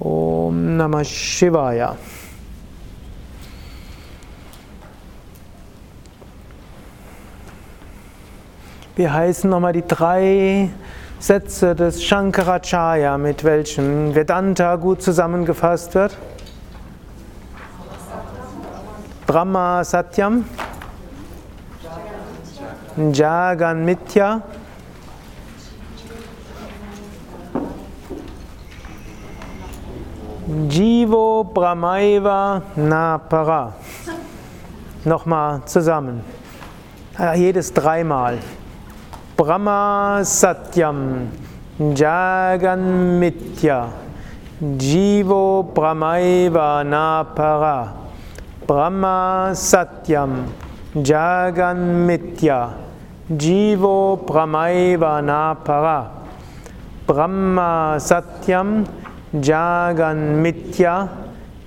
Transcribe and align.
Om 0.00 0.76
Namah 0.76 1.04
Shivaya. 1.04 1.96
Wir 8.96 9.12
heißen 9.12 9.50
nochmal 9.50 9.72
die 9.72 9.86
drei 9.86 10.70
Sätze 11.18 11.74
des 11.74 12.04
Shankaracharya, 12.04 13.18
mit 13.18 13.42
welchen 13.44 14.14
Vedanta 14.14 14.76
gut 14.76 15.02
zusammengefasst 15.02 15.94
wird. 15.94 16.16
Brahma 19.26 19.82
Satyam, 19.82 20.44
Jagan 23.12 23.84
Mithya, 23.84 24.42
Jivo 30.54 31.42
Brahmaiva 31.42 32.62
Napara. 32.76 33.74
Nochmal 35.04 35.66
zusammen. 35.66 36.22
Jedes 37.34 37.74
dreimal. 37.74 38.38
Brahma 39.36 40.22
Satyam, 40.22 41.26
Jagan 41.78 43.18
Mithya, 43.18 43.90
Jivo 44.62 45.64
Brahmaiva 45.74 46.86
Napara. 46.86 47.92
Brahma 48.64 49.50
Satyam, 49.54 50.46
Jagan 50.94 52.06
Mithya, 52.06 52.78
Jivo 53.28 54.22
Brahmaiva 54.24 55.20
Napara. 55.20 56.10
Brahma 57.08 57.98
Satyam, 57.98 58.86
Jagan 58.86 59.03
Mithya, 59.34 61.08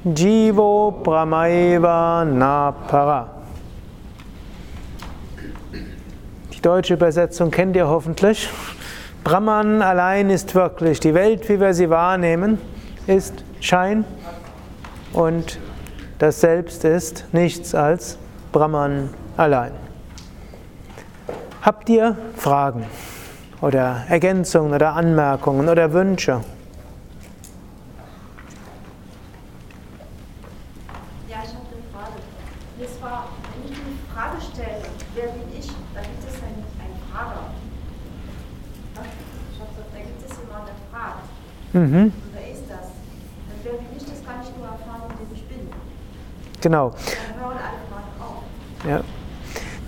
Jivo 0.05 0.91
Brahmaiva 1.03 2.23
Napara. 2.25 3.29
Die 6.53 6.61
deutsche 6.61 6.93
Übersetzung 6.93 7.51
kennt 7.51 7.75
ihr 7.75 7.87
hoffentlich. 7.87 8.49
Brahman 9.23 9.81
allein 9.81 10.29
ist 10.29 10.55
wirklich. 10.55 10.99
Die 11.01 11.13
Welt, 11.13 11.47
wie 11.49 11.59
wir 11.59 11.73
sie 11.73 11.89
wahrnehmen, 11.89 12.57
ist 13.05 13.43
Schein 13.59 14.05
und 15.13 15.59
das 16.19 16.41
Selbst 16.41 16.85
ist 16.85 17.25
nichts 17.33 17.75
als 17.75 18.17
Brahman 18.51 19.09
allein. 19.35 19.71
Habt 21.61 21.89
ihr 21.89 22.17
Fragen 22.37 22.85
oder 23.61 24.05
Ergänzungen 24.07 24.73
oder 24.73 24.93
Anmerkungen 24.93 25.67
oder 25.67 25.91
Wünsche? 25.91 26.41
Ja, 31.27 31.37
ich 31.43 31.49
habe 31.53 31.67
eine 31.69 31.83
Frage. 31.93 32.17
Und 32.79 32.89
zwar, 32.99 33.27
wenn 33.53 33.71
ich 33.71 33.77
eine 33.77 33.97
Frage 34.13 34.41
stelle, 34.41 34.81
wer 35.13 35.27
bin 35.27 35.59
ich, 35.59 35.67
da 35.93 36.01
gibt 36.01 36.23
es 36.23 36.35
einen, 36.41 36.63
einen 36.79 36.97
Frager. 37.11 37.51
Ja? 38.95 39.01
Ich 39.51 39.59
hab 39.59 39.69
gesagt, 39.69 39.93
da 39.93 39.99
gibt 39.99 40.21
es 40.23 40.37
jemanden, 40.37 40.67
der 40.67 40.75
fragt. 40.89 41.27
Mhm, 41.77 42.11
wer 42.33 42.51
ist 42.51 42.63
das? 42.67 42.87
Und 42.87 43.63
wer 43.63 43.73
bin 43.73 43.85
ich, 43.95 44.03
das 44.03 44.25
kann 44.25 44.35
ich 44.41 44.57
nur 44.57 44.65
erfahren, 44.65 45.11
indem 45.11 45.35
ich 45.35 45.43
bin. 45.47 45.67
genau. 46.61 46.89
Dann 46.89 47.45
hören 47.45 47.57
alle 47.57 47.81
Fragen 47.89 48.21
auf. 48.21 48.89
Ja. 48.89 49.01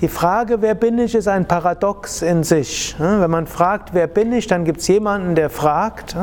Die 0.02 0.08
Frage, 0.08 0.62
wer 0.62 0.76
bin 0.76 0.98
ich, 1.00 1.16
ist 1.16 1.28
ein 1.28 1.46
Paradox 1.46 2.22
in 2.22 2.44
sich. 2.44 2.96
Wenn 2.98 3.30
man 3.30 3.48
fragt, 3.48 3.94
wer 3.94 4.08
bin 4.08 4.32
ich, 4.32 4.48
dann 4.48 4.64
gibt 4.64 4.80
es 4.80 4.88
jemanden, 4.88 5.36
der 5.36 5.50
fragt. 5.50 6.16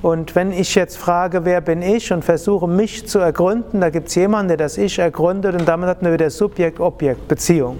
Und 0.00 0.34
wenn 0.34 0.52
ich 0.52 0.74
jetzt 0.74 0.96
frage, 0.96 1.44
wer 1.44 1.60
bin 1.60 1.82
ich 1.82 2.12
und 2.12 2.24
versuche 2.24 2.66
mich 2.66 3.06
zu 3.06 3.18
ergründen, 3.18 3.80
da 3.80 3.90
gibt 3.90 4.08
es 4.08 4.14
jemanden, 4.14 4.48
der 4.48 4.56
das 4.56 4.78
Ich 4.78 4.98
ergründet 4.98 5.54
und 5.54 5.68
damit 5.68 5.88
hat 5.88 6.02
man 6.02 6.12
wieder 6.12 6.30
Subjekt-Objekt-Beziehung. 6.30 7.78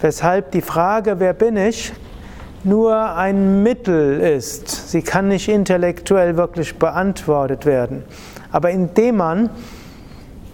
Weshalb 0.00 0.50
die 0.50 0.62
Frage, 0.62 1.18
wer 1.18 1.32
bin 1.32 1.56
ich, 1.56 1.92
nur 2.66 3.14
ein 3.14 3.62
Mittel 3.62 4.20
ist. 4.20 4.90
Sie 4.90 5.02
kann 5.02 5.28
nicht 5.28 5.48
intellektuell 5.48 6.36
wirklich 6.36 6.76
beantwortet 6.78 7.64
werden. 7.64 8.02
Aber 8.50 8.70
indem 8.70 9.18
man 9.18 9.50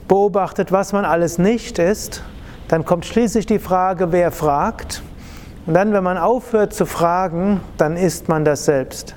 beobachtet, 0.09 0.73
was 0.73 0.93
man 0.93 1.05
alles 1.05 1.39
nicht 1.39 1.79
ist, 1.79 2.23
dann 2.69 2.85
kommt 2.85 3.07
schließlich 3.07 3.47
die 3.47 3.59
Frage, 3.59 4.13
wer 4.13 4.31
fragt. 4.31 5.03
Und 5.67 5.75
dann, 5.75 5.93
wenn 5.93 6.05
man 6.05 6.19
aufhört 6.19 6.75
zu 6.75 6.87
fragen, 6.87 7.61
dann 7.77 7.97
ist 7.97 8.29
man 8.29 8.45
das 8.45 8.65
selbst. 8.65 9.15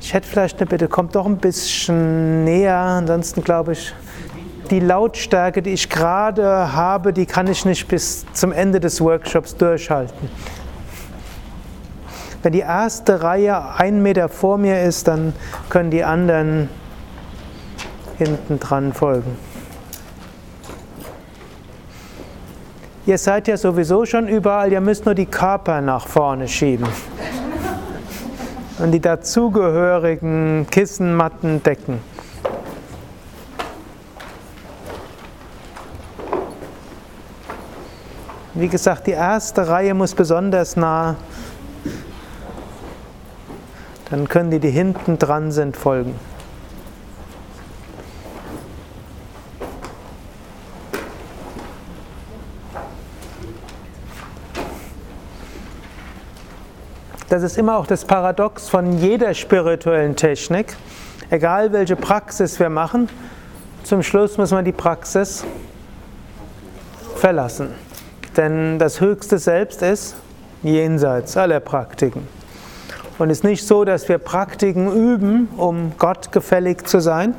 Ich 0.00 0.12
hätte 0.12 0.28
vielleicht 0.28 0.58
eine 0.58 0.66
Bitte, 0.66 0.88
kommt 0.88 1.14
doch 1.14 1.26
ein 1.26 1.38
bisschen 1.38 2.44
näher, 2.44 2.76
ansonsten 2.76 3.42
glaube 3.42 3.72
ich, 3.72 3.94
die 4.70 4.80
Lautstärke, 4.80 5.62
die 5.62 5.70
ich 5.70 5.88
gerade 5.88 6.74
habe, 6.74 7.12
die 7.12 7.26
kann 7.26 7.46
ich 7.46 7.64
nicht 7.64 7.86
bis 7.88 8.24
zum 8.32 8.52
Ende 8.52 8.80
des 8.80 9.00
Workshops 9.00 9.56
durchhalten. 9.56 10.28
Wenn 12.44 12.52
die 12.52 12.60
erste 12.60 13.22
Reihe 13.22 13.74
ein 13.78 14.02
Meter 14.02 14.28
vor 14.28 14.58
mir 14.58 14.82
ist, 14.82 15.08
dann 15.08 15.32
können 15.70 15.90
die 15.90 16.04
anderen 16.04 16.68
hinten 18.18 18.60
dran 18.60 18.92
folgen. 18.92 19.34
Ihr 23.06 23.16
seid 23.16 23.48
ja 23.48 23.56
sowieso 23.56 24.04
schon 24.04 24.28
überall, 24.28 24.70
ihr 24.70 24.82
müsst 24.82 25.06
nur 25.06 25.14
die 25.14 25.24
Körper 25.24 25.80
nach 25.80 26.06
vorne 26.06 26.46
schieben. 26.46 26.86
Und 28.78 28.92
die 28.92 29.00
dazugehörigen 29.00 30.66
Kissenmatten 30.70 31.62
decken. 31.62 31.98
Wie 38.52 38.68
gesagt, 38.68 39.06
die 39.06 39.12
erste 39.12 39.66
Reihe 39.66 39.94
muss 39.94 40.14
besonders 40.14 40.76
nah. 40.76 41.16
Dann 44.14 44.28
können 44.28 44.52
die, 44.52 44.60
die 44.60 44.70
hinten 44.70 45.18
dran 45.18 45.50
sind, 45.50 45.76
folgen. 45.76 46.14
Das 57.28 57.42
ist 57.42 57.58
immer 57.58 57.76
auch 57.76 57.88
das 57.88 58.04
Paradox 58.04 58.68
von 58.68 58.96
jeder 58.98 59.34
spirituellen 59.34 60.14
Technik. 60.14 60.76
Egal 61.30 61.72
welche 61.72 61.96
Praxis 61.96 62.60
wir 62.60 62.70
machen, 62.70 63.08
zum 63.82 64.04
Schluss 64.04 64.38
muss 64.38 64.52
man 64.52 64.64
die 64.64 64.70
Praxis 64.70 65.42
verlassen. 67.16 67.70
Denn 68.36 68.78
das 68.78 69.00
höchste 69.00 69.38
Selbst 69.38 69.82
ist 69.82 70.14
jenseits 70.62 71.36
aller 71.36 71.58
Praktiken. 71.58 72.43
Und 73.18 73.30
es 73.30 73.38
ist 73.38 73.44
nicht 73.44 73.66
so, 73.66 73.84
dass 73.84 74.08
wir 74.08 74.18
Praktiken 74.18 74.90
üben, 74.92 75.48
um 75.56 75.92
Gott 75.98 76.32
gefällig 76.32 76.86
zu 76.88 77.00
sein. 77.00 77.34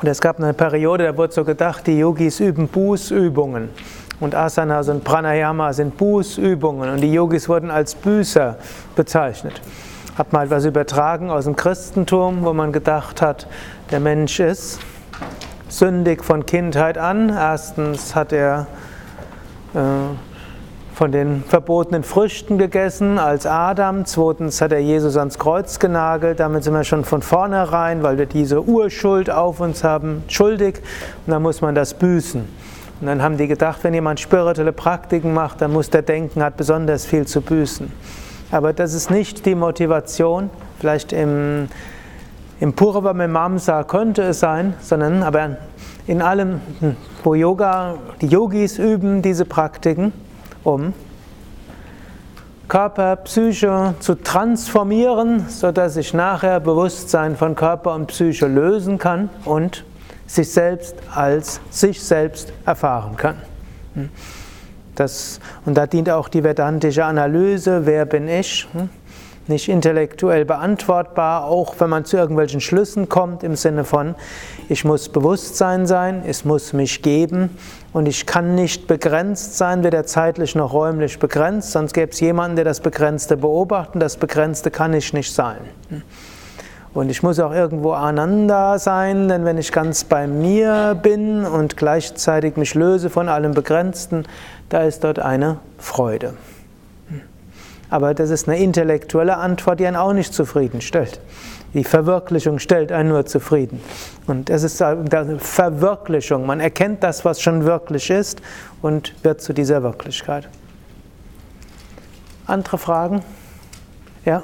Und 0.00 0.08
es 0.08 0.20
gab 0.20 0.38
eine 0.38 0.54
Periode, 0.54 1.04
da 1.04 1.16
wurde 1.16 1.32
so 1.32 1.44
gedacht, 1.44 1.86
die 1.86 1.98
Yogis 1.98 2.40
üben 2.40 2.68
Bußübungen. 2.68 3.68
Und 4.20 4.34
Asanas 4.34 4.88
und 4.88 5.04
Pranayama 5.04 5.72
sind 5.72 5.96
Bußübungen 5.96 6.88
und 6.90 7.00
die 7.00 7.12
Yogis 7.12 7.48
wurden 7.48 7.70
als 7.70 7.94
Büßer 7.94 8.56
bezeichnet. 8.96 9.60
Hat 10.16 10.32
mal 10.32 10.48
was 10.50 10.64
übertragen 10.64 11.30
aus 11.30 11.44
dem 11.44 11.56
Christentum, 11.56 12.44
wo 12.44 12.52
man 12.52 12.72
gedacht 12.72 13.20
hat, 13.20 13.48
der 13.90 14.00
Mensch 14.00 14.40
ist 14.40 14.78
sündig 15.68 16.24
von 16.24 16.46
Kindheit 16.46 16.96
an. 16.96 17.28
Erstens 17.28 18.14
hat 18.14 18.32
er 18.32 18.66
äh, 19.74 19.78
von 20.94 21.10
den 21.10 21.42
verbotenen 21.42 22.04
Früchten 22.04 22.56
gegessen 22.56 23.18
als 23.18 23.46
Adam. 23.46 24.04
Zweitens 24.04 24.60
hat 24.60 24.70
er 24.70 24.78
Jesus 24.78 25.16
ans 25.16 25.40
Kreuz 25.40 25.80
genagelt. 25.80 26.38
Damit 26.38 26.62
sind 26.62 26.72
wir 26.72 26.84
schon 26.84 27.04
von 27.04 27.20
vornherein, 27.20 28.04
weil 28.04 28.16
wir 28.16 28.26
diese 28.26 28.62
Urschuld 28.62 29.28
auf 29.28 29.58
uns 29.58 29.82
haben, 29.82 30.22
schuldig. 30.28 30.76
Und 31.26 31.32
dann 31.32 31.42
muss 31.42 31.60
man 31.60 31.74
das 31.74 31.94
büßen. 31.94 32.42
Und 33.00 33.06
dann 33.08 33.22
haben 33.22 33.36
die 33.36 33.48
gedacht, 33.48 33.80
wenn 33.82 33.92
jemand 33.92 34.20
spirituelle 34.20 34.72
Praktiken 34.72 35.34
macht, 35.34 35.60
dann 35.60 35.72
muss 35.72 35.90
der 35.90 36.02
denken, 36.02 36.44
hat 36.44 36.56
besonders 36.56 37.04
viel 37.04 37.26
zu 37.26 37.40
büßen. 37.40 37.90
Aber 38.52 38.72
das 38.72 38.94
ist 38.94 39.10
nicht 39.10 39.46
die 39.46 39.56
Motivation. 39.56 40.48
Vielleicht 40.78 41.12
im, 41.12 41.66
im 42.60 42.72
Purva 42.72 43.12
Mimamsa 43.14 43.82
könnte 43.82 44.22
es 44.22 44.38
sein, 44.38 44.74
sondern 44.80 45.24
aber 45.24 45.56
in 46.06 46.22
allem, 46.22 46.60
wo 47.24 47.34
Yoga, 47.34 47.96
die 48.20 48.28
Yogis 48.28 48.78
üben 48.78 49.22
diese 49.22 49.44
Praktiken, 49.44 50.12
um 50.64 50.92
Körper, 52.66 53.16
Psyche 53.16 53.94
zu 54.00 54.14
transformieren, 54.14 55.48
sodass 55.48 55.96
ich 55.96 56.14
nachher 56.14 56.60
Bewusstsein 56.60 57.36
von 57.36 57.54
Körper 57.54 57.94
und 57.94 58.06
Psyche 58.06 58.46
lösen 58.46 58.98
kann 58.98 59.28
und 59.44 59.84
sich 60.26 60.50
selbst 60.50 60.96
als 61.14 61.60
sich 61.70 62.02
selbst 62.02 62.52
erfahren 62.64 63.16
kann. 63.16 63.36
Das, 64.94 65.40
und 65.66 65.74
da 65.74 65.86
dient 65.86 66.08
auch 66.08 66.28
die 66.28 66.42
vedantische 66.42 67.04
Analyse, 67.04 67.84
wer 67.84 68.06
bin 68.06 68.28
ich? 68.28 68.66
nicht 69.46 69.68
intellektuell 69.68 70.46
beantwortbar, 70.46 71.44
auch 71.44 71.74
wenn 71.78 71.90
man 71.90 72.06
zu 72.06 72.16
irgendwelchen 72.16 72.62
Schlüssen 72.62 73.08
kommt 73.10 73.42
im 73.42 73.56
Sinne 73.56 73.84
von, 73.84 74.14
ich 74.68 74.86
muss 74.86 75.08
Bewusstsein 75.10 75.86
sein, 75.86 76.22
es 76.26 76.46
muss 76.46 76.72
mich 76.72 77.02
geben 77.02 77.50
und 77.94 78.06
ich 78.06 78.26
kann 78.26 78.56
nicht 78.56 78.88
begrenzt 78.88 79.56
sein, 79.56 79.84
weder 79.84 80.04
zeitlich 80.04 80.56
noch 80.56 80.72
räumlich 80.72 81.20
begrenzt, 81.20 81.70
sonst 81.70 81.94
gäbe 81.94 82.10
es 82.10 82.18
jemanden, 82.18 82.56
der 82.56 82.64
das 82.64 82.80
Begrenzte 82.80 83.36
beobachtet, 83.36 84.02
das 84.02 84.16
Begrenzte 84.16 84.72
kann 84.72 84.92
ich 84.92 85.12
nicht 85.12 85.32
sein. 85.32 85.58
Und 86.92 87.08
ich 87.08 87.22
muss 87.22 87.38
auch 87.38 87.52
irgendwo 87.52 87.92
aneinander 87.92 88.80
sein, 88.80 89.28
denn 89.28 89.44
wenn 89.44 89.58
ich 89.58 89.70
ganz 89.70 90.02
bei 90.02 90.26
mir 90.26 90.98
bin 91.00 91.44
und 91.46 91.76
gleichzeitig 91.76 92.56
mich 92.56 92.74
löse 92.74 93.10
von 93.10 93.28
allem 93.28 93.54
Begrenzten, 93.54 94.24
da 94.70 94.82
ist 94.82 95.04
dort 95.04 95.20
eine 95.20 95.58
Freude. 95.78 96.34
Aber 97.90 98.12
das 98.12 98.30
ist 98.30 98.48
eine 98.48 98.58
intellektuelle 98.58 99.36
Antwort, 99.36 99.78
die 99.78 99.86
einen 99.86 99.96
auch 99.96 100.12
nicht 100.12 100.34
zufriedenstellt. 100.34 101.20
Die 101.74 101.84
Verwirklichung 101.84 102.58
stellt 102.58 102.92
einen 102.92 103.08
nur 103.10 103.26
zufrieden. 103.26 103.80
Und 104.26 104.48
es 104.48 104.62
ist 104.62 104.80
eine 104.80 105.38
Verwirklichung. 105.38 106.46
Man 106.46 106.60
erkennt 106.60 107.02
das, 107.02 107.24
was 107.24 107.40
schon 107.40 107.64
wirklich 107.64 108.10
ist 108.10 108.40
und 108.80 109.14
wird 109.24 109.40
zu 109.40 109.52
dieser 109.52 109.82
Wirklichkeit. 109.82 110.48
Andere 112.46 112.78
Fragen? 112.78 113.22
Ja? 114.24 114.42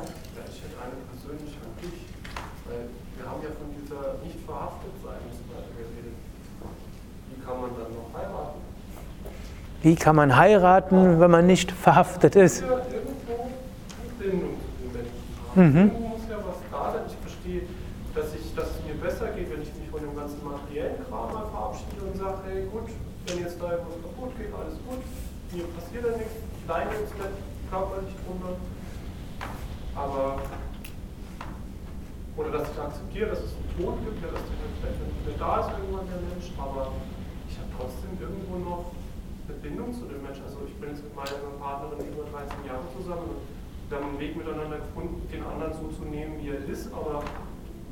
Wie 9.83 9.95
kann 9.95 10.15
man 10.15 10.37
heiraten, 10.37 11.21
wenn 11.21 11.31
man 11.31 11.47
nicht 11.47 11.73
verhaftet 11.73 12.37
ist? 12.37 12.63
Mhm. 15.55 15.91
muss 15.99 16.23
ja 16.31 16.37
was 16.37 16.61
da 16.71 16.93
sein. 16.93 17.03
Ich 17.09 17.17
verstehe, 17.17 17.63
dass, 18.15 18.31
ich, 18.37 18.55
dass 18.55 18.69
es 18.71 18.79
mir 18.87 18.95
besser 19.03 19.33
geht, 19.35 19.51
wenn 19.51 19.63
ich 19.63 19.73
mich 19.75 19.89
von 19.91 20.01
dem 20.01 20.15
ganzen 20.15 20.39
materiellen 20.45 21.01
Kram 21.09 21.33
mal 21.33 21.49
verabschiede 21.51 22.07
und 22.07 22.15
sage, 22.15 22.39
hey 22.47 22.69
gut, 22.71 22.87
wenn 23.27 23.39
jetzt 23.41 23.59
da 23.59 23.73
etwas 23.73 23.99
kaputt 23.99 24.31
geht, 24.39 24.53
alles 24.55 24.79
gut, 24.87 25.03
mir 25.51 25.67
passiert 25.75 26.07
ja 26.71 26.85
nichts, 26.85 27.11
ich 27.11 27.19
leide 27.19 27.35
jetzt 27.35 27.35
nicht 27.35 27.71
körperlich 27.71 28.15
drunter. 28.23 28.55
Aber, 29.95 30.39
oder 32.37 32.51
dass 32.51 32.71
ich 32.71 32.79
akzeptiere, 32.79 33.31
dass 33.31 33.43
es 33.43 33.55
einen 33.59 33.71
Tod 33.75 33.99
gibt, 34.07 34.23
ja, 34.23 34.31
dass 34.31 34.43
der 34.47 34.71
vielleicht 34.79 35.27
mehr 35.27 35.39
da 35.39 35.67
ist 35.67 35.71
irgendwann 35.75 36.07
der 36.07 36.23
Mensch, 36.31 36.49
aber 36.59 36.95
ich 37.51 37.59
habe 37.59 37.71
trotzdem 37.75 38.15
irgendwo 38.23 38.63
noch 38.63 38.95
eine 39.51 39.59
Bindung 39.59 39.91
zu 39.93 40.07
dem 40.07 40.23
Menschen. 40.23 40.47
Also 40.47 40.63
ich 40.67 40.75
bin 40.79 40.95
jetzt 40.95 41.03
mit 41.03 41.15
meiner 41.15 41.43
Partnerin 41.59 42.07
über 42.07 42.31
13 42.31 42.63
Jahre 42.65 42.87
zusammen 42.95 43.35
und 43.35 43.43
wir 43.91 43.99
haben 43.99 44.15
einen 44.15 44.21
Weg 44.23 44.39
miteinander 44.39 44.79
gefunden, 44.79 45.27
den 45.27 45.43
anderen 45.43 45.75
so 45.75 45.91
zu 45.91 46.07
nehmen, 46.07 46.39
wie 46.39 46.55
er 46.55 46.63
ist, 46.71 46.95
aber 46.95 47.27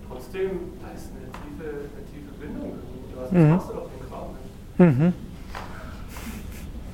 trotzdem, 0.06 0.78
da 0.78 0.94
ist 0.94 1.10
eine 1.10 1.26
tiefe, 1.34 1.90
eine 1.90 2.04
tiefe 2.06 2.32
Bindung. 2.38 2.78
Das 3.18 3.32
mhm. 3.34 3.50
machst 3.50 3.68
du 3.68 3.74
doch 3.74 3.90
den 3.90 4.02
Kram 4.06 4.30
nicht. 4.38 4.78
Mhm. 4.78 5.12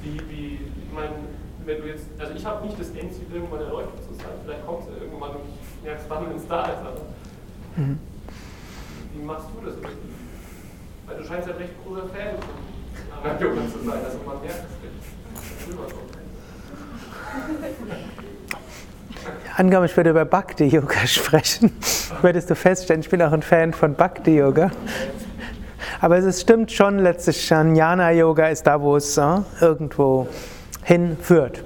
Wie, 0.01 0.17
wie, 0.33 0.55
ich 0.65 0.93
meine, 0.93 1.13
wenn 1.67 1.81
du 1.81 1.89
jetzt, 1.89 2.07
also 2.19 2.35
ich 2.35 2.45
habe 2.45 2.67
nicht 2.67 2.79
das 2.79 2.89
Endziel, 2.89 3.27
irgendwann 3.33 3.61
erleuchtet 3.61 4.03
zu 4.05 4.15
sein, 4.15 4.27
vielleicht 4.45 4.67
kommt 4.67 4.83
es 4.83 4.89
ja 4.89 5.03
irgendwann 5.03 5.31
und 5.31 5.43
ich 5.49 5.85
merke 5.85 6.01
es 6.01 6.09
dann, 6.09 6.29
wenn 6.29 6.37
es 6.37 6.47
da 6.47 6.65
ist, 6.67 6.79
aber 6.81 7.01
mhm. 7.77 7.99
wie 9.15 9.25
machst 9.25 9.47
du 9.55 9.67
das? 9.67 9.75
Weil 11.07 11.17
du 11.17 11.25
scheinst 11.25 11.49
ja 11.49 11.55
recht 11.55 11.73
großer 11.85 12.09
Fan 12.09 12.37
von 12.41 13.31
Anna 13.31 13.39
zu 13.39 13.79
sein. 13.85 14.05
Also 14.05 14.19
man 14.27 14.41
merkt 14.41 14.65
es 14.65 14.77
nicht. 14.83 14.95
Angenommen, 19.57 19.87
ich 19.87 19.97
würde 19.97 20.11
über 20.11 20.25
Bhakti 20.25 20.65
Yoga 20.65 21.07
sprechen, 21.07 21.73
würdest 22.21 22.51
du 22.51 22.55
feststellen, 22.55 23.01
ich 23.01 23.09
bin 23.09 23.23
auch 23.23 23.33
ein 23.33 23.43
Fan 23.43 23.73
von 23.73 23.95
Bhakti 23.95 24.37
Yoga. 24.37 24.71
Aber 26.01 26.19
es 26.19 26.41
stimmt 26.41 26.73
schon, 26.73 26.99
letztlich 26.99 27.49
Jnana 27.49 28.11
Yoga 28.11 28.49
ist 28.49 28.67
da, 28.67 28.81
wo 28.81 28.97
es 28.97 29.17
äh, 29.17 29.39
irgendwo 29.61 30.29
hinführt. 30.85 31.65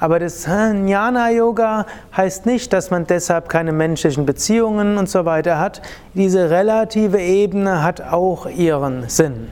Aber 0.00 0.18
das 0.18 0.46
Jnana 0.46 1.30
Yoga 1.30 1.86
heißt 2.16 2.44
nicht, 2.44 2.72
dass 2.72 2.90
man 2.90 3.06
deshalb 3.06 3.48
keine 3.48 3.70
menschlichen 3.70 4.26
Beziehungen 4.26 4.98
und 4.98 5.08
so 5.08 5.24
weiter 5.24 5.60
hat. 5.60 5.80
Diese 6.14 6.50
relative 6.50 7.20
Ebene 7.20 7.84
hat 7.84 8.00
auch 8.00 8.46
ihren 8.46 9.08
Sinn. 9.08 9.46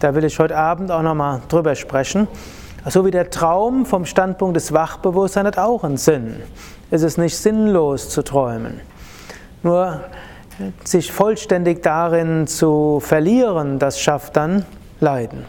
Da 0.00 0.14
will 0.14 0.24
ich 0.24 0.38
heute 0.38 0.56
Abend 0.56 0.90
auch 0.90 1.02
nochmal 1.02 1.42
drüber 1.48 1.74
sprechen. 1.74 2.28
So 2.86 3.04
wie 3.04 3.10
der 3.10 3.28
Traum 3.28 3.84
vom 3.84 4.06
Standpunkt 4.06 4.56
des 4.56 4.72
Wachbewusstseins 4.72 5.48
hat 5.48 5.58
auch 5.58 5.84
einen 5.84 5.98
Sinn. 5.98 6.36
Es 6.90 7.02
ist 7.02 7.18
nicht 7.18 7.36
sinnlos 7.36 8.08
zu 8.08 8.22
träumen. 8.22 8.80
Nur 9.62 10.00
sich 10.84 11.12
vollständig 11.12 11.82
darin 11.82 12.46
zu 12.46 13.00
verlieren, 13.00 13.78
das 13.78 14.00
schafft 14.00 14.36
dann 14.36 14.64
Leiden. 15.00 15.44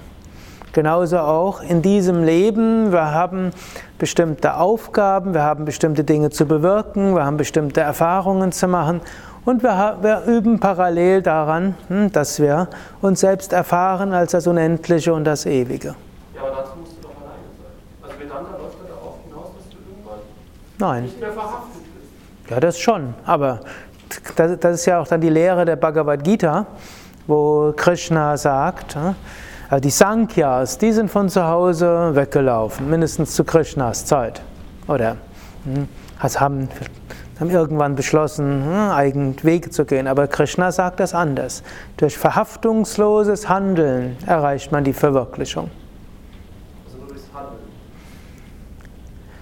Genauso 0.76 1.20
auch 1.20 1.62
in 1.62 1.82
diesem 1.82 2.26
Leben, 2.26 2.92
wir 2.92 3.14
haben 3.14 3.52
bestimmte 3.98 4.58
Aufgaben, 4.58 5.34
wir 5.34 5.42
haben 5.42 5.64
bestimmte 5.64 6.04
Dinge 6.04 6.32
zu 6.32 6.46
bewirken, 6.46 7.16
wir 7.16 7.24
haben 7.24 7.38
bestimmte 7.38 7.80
Erfahrungen 7.80 8.52
zu 8.52 8.68
machen 8.68 9.00
und 9.46 9.64
wir, 9.64 9.98
wir, 10.02 10.24
üben 10.26 10.60
parallel 10.60 11.22
daran, 11.22 11.76
hm, 11.88 12.12
dass 12.12 12.42
wir 12.42 12.68
uns 13.02 13.22
selbst 13.22 13.54
erfahren 13.54 14.12
als 14.12 14.34
das 14.34 14.48
Unendliche 14.48 15.14
und 15.14 15.24
das 15.24 15.46
Ewige. 15.46 15.96
Ja, 16.36 16.42
aber 16.42 16.58
dazu 16.58 16.72
musst 16.78 16.98
du 16.98 17.04
doch 17.04 17.12
alleine 17.22 17.48
sein. 17.58 18.04
Also 18.04 18.20
Vedanta 18.20 18.58
läuft 18.58 18.78
ja 18.84 18.96
darauf 18.96 19.16
hinaus, 19.24 19.52
dass 19.56 19.70
du 19.70 19.78
irgendwann 19.78 20.20
Nein. 20.78 21.04
nicht 21.04 21.22
mehr 21.22 21.32
verhaftet 21.32 21.84
bist. 21.96 22.52
Ja, 22.52 22.60
das 22.60 22.78
schon. 22.78 23.14
Aber 23.26 23.62
das, 24.36 24.60
das 24.60 24.74
ist 24.82 24.86
ja 24.88 25.00
auch 25.00 25.08
dann 25.08 25.22
die 25.22 25.30
Lehre 25.30 25.64
der 25.64 25.78
Bhagavad 25.78 26.22
Gita, 26.26 26.66
wo 27.28 27.72
Krishna 27.78 28.36
sagt, 28.36 28.96
hm, 28.96 29.16
die 29.82 29.90
Sankhyas, 29.90 30.78
die 30.78 30.92
sind 30.92 31.10
von 31.10 31.30
zu 31.30 31.46
Hause 31.46 32.12
weggelaufen, 32.14 32.90
mindestens 32.90 33.36
zu 33.36 33.44
Krishnas 33.44 34.06
Zeit. 34.06 34.42
Oder 34.88 35.18
hm, 35.64 35.88
haben 36.20 36.70
haben 37.40 37.50
irgendwann 37.50 37.96
beschlossen, 37.96 38.64
hm, 38.64 38.92
eigenen 38.92 39.44
Wege 39.44 39.70
zu 39.70 39.86
gehen. 39.86 40.08
Aber 40.08 40.28
Krishna 40.28 40.72
sagt 40.72 41.00
das 41.00 41.14
anders. 41.14 41.64
Durch 41.98 42.18
verhaftungsloses 42.18 43.50
Handeln 43.50 44.18
erreicht 44.26 44.72
man 44.72 44.84
die 44.84 44.94
Verwirklichung. 44.94 45.70
Also 46.86 46.98
nur 46.98 47.08
durchs 47.08 47.26
Handeln? 47.34 47.60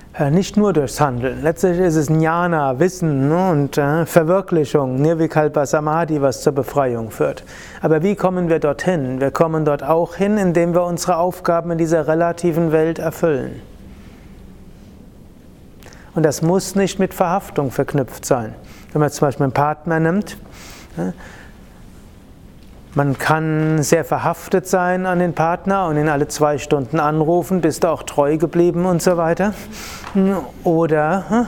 Ja, 0.02 0.03
nicht 0.30 0.58
nur 0.58 0.74
durchs 0.74 1.02
Handeln. 1.02 1.42
Letztlich 1.42 1.80
ist 1.80 1.96
es 1.96 2.08
Jnana, 2.08 2.78
Wissen 2.80 3.30
ne, 3.30 3.50
und 3.50 3.78
äh, 3.80 4.06
Verwirklichung, 4.06 5.02
Nirvikalpa 5.02 5.66
Samadhi, 5.66 6.22
was 6.22 6.44
zur 6.44 6.54
Befreiung 6.54 7.10
führt. 7.10 7.44
Aber 7.82 8.04
wie 8.04 8.16
kommen 8.16 8.48
wir 8.48 8.60
dorthin? 8.60 9.20
Wir 9.20 9.32
kommen 9.32 9.66
dort 9.66 9.82
auch 9.82 10.14
hin, 10.16 10.38
indem 10.38 10.76
wir 10.76 10.84
unsere 10.84 11.18
Aufgaben 11.18 11.72
in 11.72 11.80
dieser 11.80 12.08
relativen 12.08 12.72
Welt 12.72 13.00
erfüllen. 13.00 13.62
Und 16.14 16.24
das 16.24 16.44
muss 16.44 16.76
nicht 16.76 17.00
mit 17.00 17.16
Verhaftung 17.16 17.72
verknüpft 17.72 18.24
sein. 18.24 18.54
Wenn 18.92 19.00
man 19.00 19.10
zum 19.10 19.28
Beispiel 19.28 19.46
einen 19.46 19.54
Partner 19.54 20.00
nimmt, 20.00 20.38
man 22.96 23.18
kann 23.18 23.82
sehr 23.82 24.06
verhaftet 24.06 24.68
sein 24.68 25.06
an 25.06 25.20
den 25.20 25.34
Partner 25.34 25.88
und 25.88 25.98
ihn 25.98 26.10
alle 26.10 26.28
zwei 26.28 26.58
Stunden 26.58 27.00
anrufen, 27.00 27.62
bist 27.62 27.84
du 27.84 27.88
auch 27.88 28.04
treu 28.04 28.38
geblieben 28.38 28.86
und 28.86 29.02
so 29.02 29.18
weiter. 29.18 29.54
Oder 30.64 31.48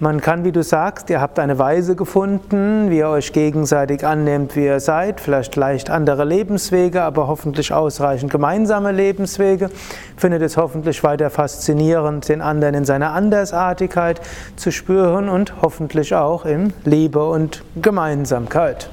man 0.00 0.20
kann, 0.20 0.44
wie 0.44 0.52
du 0.52 0.62
sagst, 0.62 1.08
ihr 1.08 1.20
habt 1.20 1.38
eine 1.38 1.58
Weise 1.58 1.96
gefunden, 1.96 2.90
wie 2.90 2.98
ihr 2.98 3.08
euch 3.08 3.32
gegenseitig 3.32 4.04
annehmt, 4.04 4.56
wie 4.56 4.66
ihr 4.66 4.80
seid, 4.80 5.20
vielleicht 5.20 5.56
leicht 5.56 5.88
andere 5.88 6.24
Lebenswege, 6.24 7.02
aber 7.02 7.28
hoffentlich 7.28 7.72
ausreichend 7.72 8.30
gemeinsame 8.30 8.92
Lebenswege. 8.92 9.70
Findet 10.16 10.42
es 10.42 10.58
hoffentlich 10.58 11.02
weiter 11.02 11.30
faszinierend, 11.30 12.28
den 12.28 12.42
anderen 12.42 12.74
in 12.74 12.84
seiner 12.84 13.12
Andersartigkeit 13.12 14.20
zu 14.56 14.70
spüren 14.70 15.30
und 15.30 15.62
hoffentlich 15.62 16.14
auch 16.14 16.44
in 16.44 16.74
Liebe 16.84 17.24
und 17.24 17.62
Gemeinsamkeit. 17.80 18.90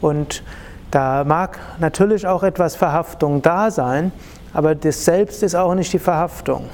Und 0.00 0.42
da 0.90 1.24
mag 1.24 1.58
natürlich 1.78 2.26
auch 2.26 2.42
etwas 2.42 2.74
Verhaftung 2.74 3.42
da 3.42 3.70
sein, 3.70 4.12
aber 4.52 4.74
das 4.74 5.04
Selbst 5.04 5.42
ist 5.42 5.54
auch 5.54 5.74
nicht 5.74 5.92
die 5.92 5.98
Verhaftung. 5.98 6.64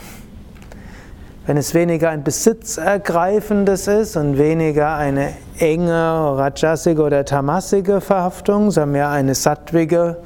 Wenn 1.46 1.58
es 1.58 1.74
weniger 1.74 2.10
ein 2.10 2.24
besitzergreifendes 2.24 3.86
ist 3.86 4.16
und 4.16 4.38
weniger 4.38 4.96
eine 4.96 5.34
enge 5.58 5.92
rajasige 5.92 7.02
oder 7.02 7.24
tamasige 7.24 8.00
Verhaftung, 8.00 8.70
sondern 8.70 8.92
mehr 8.92 9.10
eine 9.10 9.34
sattwige, 9.34 10.16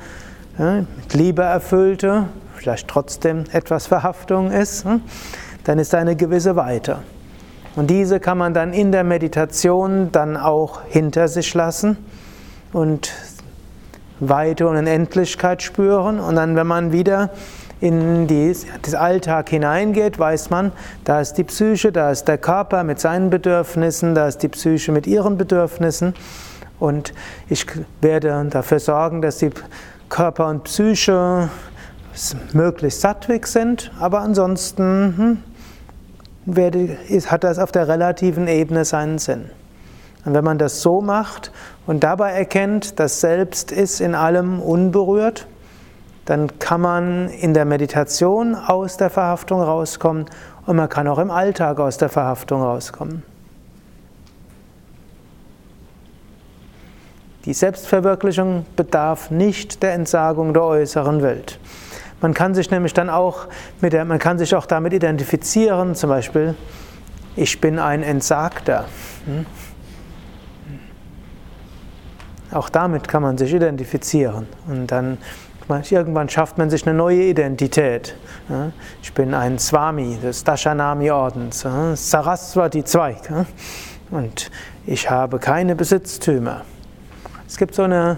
mit 0.57 1.15
Liebe 1.15 1.43
erfüllte, 1.43 2.27
vielleicht 2.55 2.89
trotzdem 2.89 3.45
etwas 3.53 3.87
Verhaftung 3.87 4.51
ist, 4.51 4.85
hm, 4.85 5.03
dann 5.65 5.79
ist 5.79 5.93
da 5.93 5.99
eine 5.99 6.17
gewisse 6.17 6.57
Weite. 6.57 6.99
Und 7.77 7.91
diese 7.91 8.21
kann 8.21 8.39
man 8.39 8.55
dann 8.55 8.73
in 8.73 8.93
der 8.93 9.05
Meditation 9.05 10.11
dann 10.13 10.37
auch 10.37 10.83
hinter 10.89 11.29
sich 11.29 11.53
lassen 11.55 11.99
und 12.73 13.13
Weite 14.21 14.69
und 14.69 14.77
Unendlichkeit 14.77 15.63
spüren. 15.63 16.21
Und 16.21 16.37
dann, 16.37 16.57
wenn 16.57 16.67
man 16.67 16.93
wieder 16.93 17.31
in 17.81 18.27
den 18.27 18.55
Alltag 18.95 19.49
hineingeht, 19.49 20.19
weiß 20.19 20.51
man, 20.51 20.73
da 21.05 21.21
ist 21.21 21.35
die 21.35 21.45
Psyche, 21.45 21.93
da 21.93 22.11
ist 22.11 22.29
der 22.29 22.39
Körper 22.39 22.85
mit 22.85 23.01
seinen 23.01 23.31
Bedürfnissen, 23.31 24.15
da 24.15 24.29
ist 24.29 24.43
die 24.43 24.49
Psyche 24.49 24.93
mit 24.93 25.07
ihren 25.07 25.39
Bedürfnissen. 25.39 26.15
Und 26.79 27.13
ich 27.49 27.67
werde 28.01 28.47
dafür 28.51 28.81
sorgen, 28.81 29.23
dass 29.23 29.39
die 29.39 29.51
Körper 30.09 30.49
und 30.49 30.65
Psyche 30.65 31.49
möglichst 32.53 33.01
sattwig 33.01 33.47
sind, 33.47 33.91
aber 33.99 34.21
ansonsten 34.21 35.15
hm, 35.17 35.43
werde, 36.45 36.99
hat 37.27 37.45
das 37.45 37.59
auf 37.59 37.73
der 37.73 37.89
relativen 37.89 38.49
Ebene 38.49 38.85
seinen 38.85 39.19
Sinn. 39.19 39.51
Und 40.25 40.35
wenn 40.35 40.45
man 40.45 40.59
das 40.59 40.83
so 40.83 41.01
macht 41.01 41.51
und 41.87 42.05
dabei 42.05 42.33
erkennt, 42.33 43.01
dass 43.01 43.21
Selbst 43.21 43.73
ist 43.73 44.01
in 44.01 44.15
allem 44.15 44.61
unberührt, 44.61 45.47
dann 46.27 46.59
kann 46.59 46.81
man 46.81 47.29
in 47.29 47.55
der 47.55 47.65
Meditation 47.65 48.55
aus 48.55 48.97
der 48.97 49.11
Verhaftung 49.11 49.63
rauskommen 49.63 50.27
und 50.67 50.77
man 50.77 50.89
kann 50.89 51.09
auch 51.09 51.19
im 51.19 51.31
Alltag 51.31 51.81
aus 51.81 51.97
der 51.97 52.09
Verhaftung 52.09 52.63
rauskommen. 52.63 53.23
Die 57.47 57.55
Selbstverwirklichung 57.55 58.67
bedarf 58.77 59.31
nicht 59.31 59.83
der 59.83 59.95
Entsagung 59.95 60.53
der 60.53 60.63
äußeren 60.63 61.23
Welt. 61.23 61.59
Man 62.21 62.35
kann 62.35 62.55
sich 62.55 62.71
nämlich 62.71 62.93
dann 62.93 63.09
auch 63.09 63.47
mit 63.81 63.95
der, 63.95 64.05
man 64.05 64.19
kann 64.19 64.39
sich 64.39 64.55
auch 64.55 64.67
damit 64.67 64.93
identifizieren, 64.93 65.95
zum 65.95 66.11
Beispiel, 66.11 66.55
ich 67.35 67.61
bin 67.61 67.79
ein 67.79 68.03
Entsagter. 68.03 68.85
Hm? 69.25 69.47
Auch 72.53 72.69
damit 72.69 73.07
kann 73.07 73.23
man 73.23 73.39
sich 73.39 73.55
identifizieren. 73.55 74.47
Und 74.67 74.89
dann 74.89 75.19
irgendwann 75.91 76.29
schafft 76.29 76.59
man 76.59 76.69
sich 76.69 76.87
eine 76.87 76.97
neue 76.97 77.23
Identität. 77.23 78.17
Ich 79.03 79.15
bin 79.15 79.35
ein 79.35 79.59
Swami 79.59 80.19
des 80.21 80.43
Dashanami-Ordens, 80.43 81.65
Saraswati 81.95 82.85
Zweig. 82.85 83.31
Und 84.11 84.51
ich 84.87 85.09
habe 85.09 85.39
keine 85.39 85.77
Besitztümer. 85.77 86.63
Es 87.47 87.57
gibt 87.57 87.75
so 87.75 87.83
eine, 87.83 88.17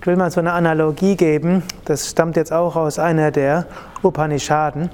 ich 0.00 0.06
will 0.06 0.16
mal 0.16 0.30
so 0.30 0.40
eine 0.40 0.52
Analogie 0.52 1.16
geben, 1.16 1.62
das 1.84 2.08
stammt 2.08 2.36
jetzt 2.36 2.52
auch 2.52 2.76
aus 2.76 2.98
einer 2.98 3.30
der 3.30 3.66
Upanishaden. 4.02 4.88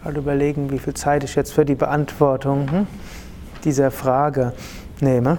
Gerade 0.00 0.18
überlegen, 0.18 0.70
wie 0.70 0.78
viel 0.78 0.94
Zeit 0.94 1.24
ich 1.24 1.34
jetzt 1.34 1.52
für 1.52 1.64
die 1.64 1.74
Beantwortung 1.74 2.70
hm, 2.70 2.86
dieser 3.64 3.90
Frage 3.90 4.52
nehme. 5.00 5.38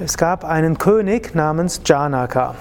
Es 0.00 0.16
gab 0.16 0.44
einen 0.44 0.78
König 0.78 1.34
namens 1.34 1.80
Janaka. 1.84 2.54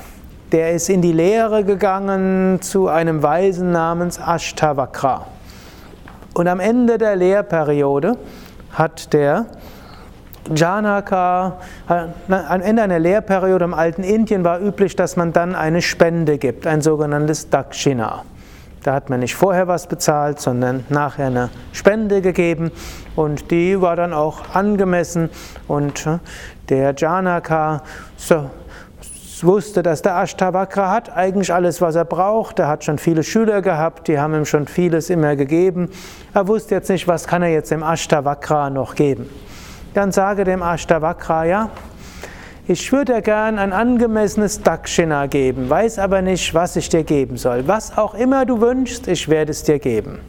Der 0.51 0.71
ist 0.71 0.89
in 0.89 1.01
die 1.03 1.11
Lehre 1.11 1.63
gegangen 1.63 2.59
zu 2.61 2.87
einem 2.87 3.21
Weisen 3.21 3.71
namens 3.71 4.19
Ashtavakra. 4.19 5.27
Und 6.33 6.47
am 6.47 6.59
Ende 6.59 6.97
der 6.97 7.15
Lehrperiode 7.15 8.17
hat 8.71 9.13
der 9.13 9.45
Janaka, 10.55 11.59
äh, 11.89 12.05
am 12.31 12.61
Ende 12.61 12.81
einer 12.81 12.99
Lehrperiode 12.99 13.65
im 13.65 13.73
alten 13.73 14.03
Indien 14.03 14.43
war 14.43 14.59
üblich, 14.59 14.95
dass 14.95 15.15
man 15.15 15.33
dann 15.33 15.55
eine 15.55 15.81
Spende 15.81 16.37
gibt, 16.37 16.65
ein 16.65 16.81
sogenanntes 16.81 17.49
Dakshina. 17.49 18.23
Da 18.83 18.93
hat 18.93 19.09
man 19.09 19.19
nicht 19.19 19.35
vorher 19.35 19.67
was 19.67 19.87
bezahlt, 19.87 20.39
sondern 20.39 20.85
nachher 20.89 21.27
eine 21.27 21.49
Spende 21.73 22.21
gegeben 22.21 22.71
und 23.17 23.51
die 23.51 23.81
war 23.81 23.95
dann 23.95 24.13
auch 24.13 24.53
angemessen 24.53 25.29
und 25.67 26.05
äh, 26.05 26.19
der 26.69 26.93
Janaka 26.95 27.81
so, 28.15 28.49
wusste, 29.41 29.83
dass 29.83 30.01
der 30.01 30.15
Ashtavakra 30.15 30.91
hat 30.91 31.15
eigentlich 31.15 31.51
alles, 31.53 31.81
was 31.81 31.95
er 31.95 32.05
braucht. 32.05 32.59
Er 32.59 32.67
hat 32.67 32.83
schon 32.83 32.97
viele 32.97 33.23
Schüler 33.23 33.61
gehabt, 33.61 34.07
die 34.07 34.19
haben 34.19 34.35
ihm 34.35 34.45
schon 34.45 34.67
vieles 34.67 35.09
immer 35.09 35.35
gegeben. 35.35 35.89
Er 36.33 36.47
wusste 36.47 36.75
jetzt 36.75 36.89
nicht, 36.89 37.07
was 37.07 37.27
kann 37.27 37.41
er 37.41 37.49
jetzt 37.49 37.71
dem 37.71 37.83
Ashtavakra 37.83 38.69
noch 38.69 38.95
geben. 38.95 39.27
Dann 39.93 40.11
sage 40.11 40.43
dem 40.43 40.61
Ashtavakra, 40.61 41.45
ja, 41.45 41.69
ich 42.67 42.91
würde 42.91 43.13
dir 43.13 43.21
gern 43.21 43.57
ein 43.57 43.73
angemessenes 43.73 44.61
Dakshina 44.61 45.25
geben, 45.25 45.69
weiß 45.69 45.99
aber 45.99 46.21
nicht, 46.21 46.53
was 46.53 46.75
ich 46.75 46.89
dir 46.89 47.03
geben 47.03 47.37
soll. 47.37 47.67
Was 47.67 47.97
auch 47.97 48.13
immer 48.13 48.45
du 48.45 48.61
wünschst, 48.61 49.07
ich 49.07 49.27
werde 49.27 49.51
es 49.51 49.63
dir 49.63 49.79
geben. 49.79 50.19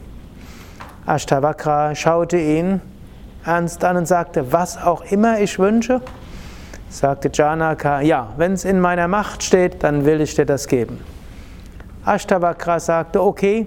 Ashtavakra 1.09 1.95
schaute 1.95 2.37
ihn 2.37 2.81
ernst 3.43 3.83
an 3.83 3.97
und 3.97 4.05
sagte, 4.05 4.51
was 4.51 4.77
auch 4.77 5.01
immer 5.11 5.39
ich 5.39 5.57
wünsche, 5.57 6.01
sagte 6.89 7.31
Janaka, 7.33 8.01
ja, 8.01 8.31
wenn 8.37 8.53
es 8.53 8.63
in 8.63 8.79
meiner 8.79 9.07
Macht 9.07 9.41
steht, 9.41 9.83
dann 9.83 10.05
will 10.05 10.21
ich 10.21 10.35
dir 10.35 10.45
das 10.45 10.67
geben. 10.67 10.99
Ashtavakra 12.05 12.79
sagte, 12.79 13.23
okay, 13.23 13.65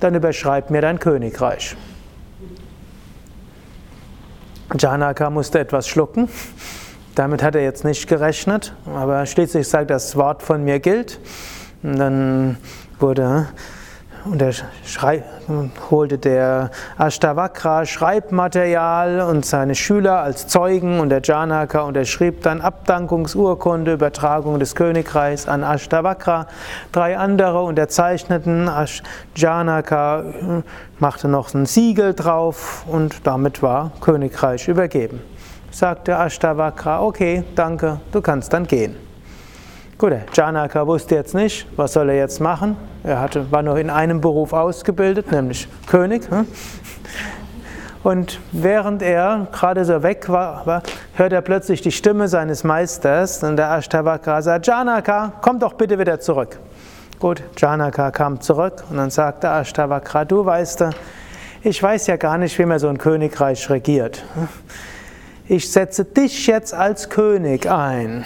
dann 0.00 0.16
überschreib 0.16 0.70
mir 0.70 0.80
dein 0.80 0.98
Königreich. 0.98 1.76
Janaka 4.76 5.30
musste 5.30 5.60
etwas 5.60 5.86
schlucken. 5.86 6.28
Damit 7.14 7.42
hat 7.42 7.54
er 7.54 7.62
jetzt 7.62 7.84
nicht 7.84 8.08
gerechnet, 8.08 8.74
aber 8.86 9.26
schließlich 9.26 9.68
sagt 9.68 9.90
das 9.90 10.16
Wort 10.16 10.42
von 10.42 10.64
mir 10.64 10.80
gilt. 10.80 11.20
Und 11.84 11.98
dann 11.98 12.56
wurde 12.98 13.46
und 14.24 14.42
er 14.42 14.52
holte 15.90 16.18
der 16.18 16.70
Ashtavakra 16.98 17.86
Schreibmaterial 17.86 19.20
und 19.20 19.44
seine 19.46 19.74
Schüler 19.74 20.20
als 20.20 20.46
Zeugen 20.46 21.00
und 21.00 21.08
der 21.08 21.22
Janaka 21.22 21.80
unterschrieb 21.80 22.42
dann 22.42 22.60
Abdankungsurkunde, 22.60 23.94
Übertragung 23.94 24.58
des 24.58 24.74
Königreichs 24.74 25.48
an 25.48 25.62
Ashtavakra. 25.62 26.46
Drei 26.92 27.16
andere 27.16 27.62
unterzeichneten, 27.62 28.70
Janaka 29.34 30.24
machte 30.98 31.28
noch 31.28 31.54
ein 31.54 31.66
Siegel 31.66 32.14
drauf 32.14 32.84
und 32.86 33.26
damit 33.26 33.62
war 33.62 33.92
Königreich 34.00 34.68
übergeben. 34.68 35.20
Sagte 35.70 36.16
Ashtavakra, 36.16 37.02
okay, 37.02 37.44
danke, 37.54 38.00
du 38.12 38.20
kannst 38.20 38.52
dann 38.52 38.66
gehen. 38.66 39.09
Gut, 40.00 40.14
Janaka 40.32 40.86
wusste 40.86 41.14
jetzt 41.14 41.34
nicht, 41.34 41.66
was 41.76 41.92
soll 41.92 42.08
er 42.08 42.16
jetzt 42.16 42.40
machen. 42.40 42.74
Er 43.04 43.20
hatte, 43.20 43.52
war 43.52 43.60
noch 43.60 43.76
in 43.76 43.90
einem 43.90 44.22
Beruf 44.22 44.54
ausgebildet, 44.54 45.30
nämlich 45.30 45.68
König. 45.86 46.22
Hm? 46.30 46.46
Und 48.02 48.40
während 48.50 49.02
er 49.02 49.48
gerade 49.52 49.84
so 49.84 50.02
weg 50.02 50.30
war, 50.30 50.82
hört 51.16 51.34
er 51.34 51.42
plötzlich 51.42 51.82
die 51.82 51.92
Stimme 51.92 52.28
seines 52.28 52.64
Meisters 52.64 53.42
und 53.42 53.58
der 53.58 53.70
Ashtavakra 53.72 54.40
sagt, 54.40 54.66
Janaka, 54.66 55.34
komm 55.42 55.58
doch 55.58 55.74
bitte 55.74 55.98
wieder 55.98 56.18
zurück. 56.18 56.58
Gut, 57.18 57.42
Janaka 57.58 58.10
kam 58.10 58.40
zurück 58.40 58.82
und 58.88 58.96
dann 58.96 59.10
sagte 59.10 59.50
Ashtavakra, 59.50 60.24
du 60.24 60.46
weißt, 60.46 60.82
ich 61.62 61.82
weiß 61.82 62.06
ja 62.06 62.16
gar 62.16 62.38
nicht, 62.38 62.58
wie 62.58 62.64
man 62.64 62.78
so 62.78 62.88
ein 62.88 62.96
Königreich 62.96 63.68
regiert. 63.68 64.24
Ich 65.46 65.70
setze 65.70 66.06
dich 66.06 66.46
jetzt 66.46 66.72
als 66.72 67.10
König 67.10 67.70
ein 67.70 68.24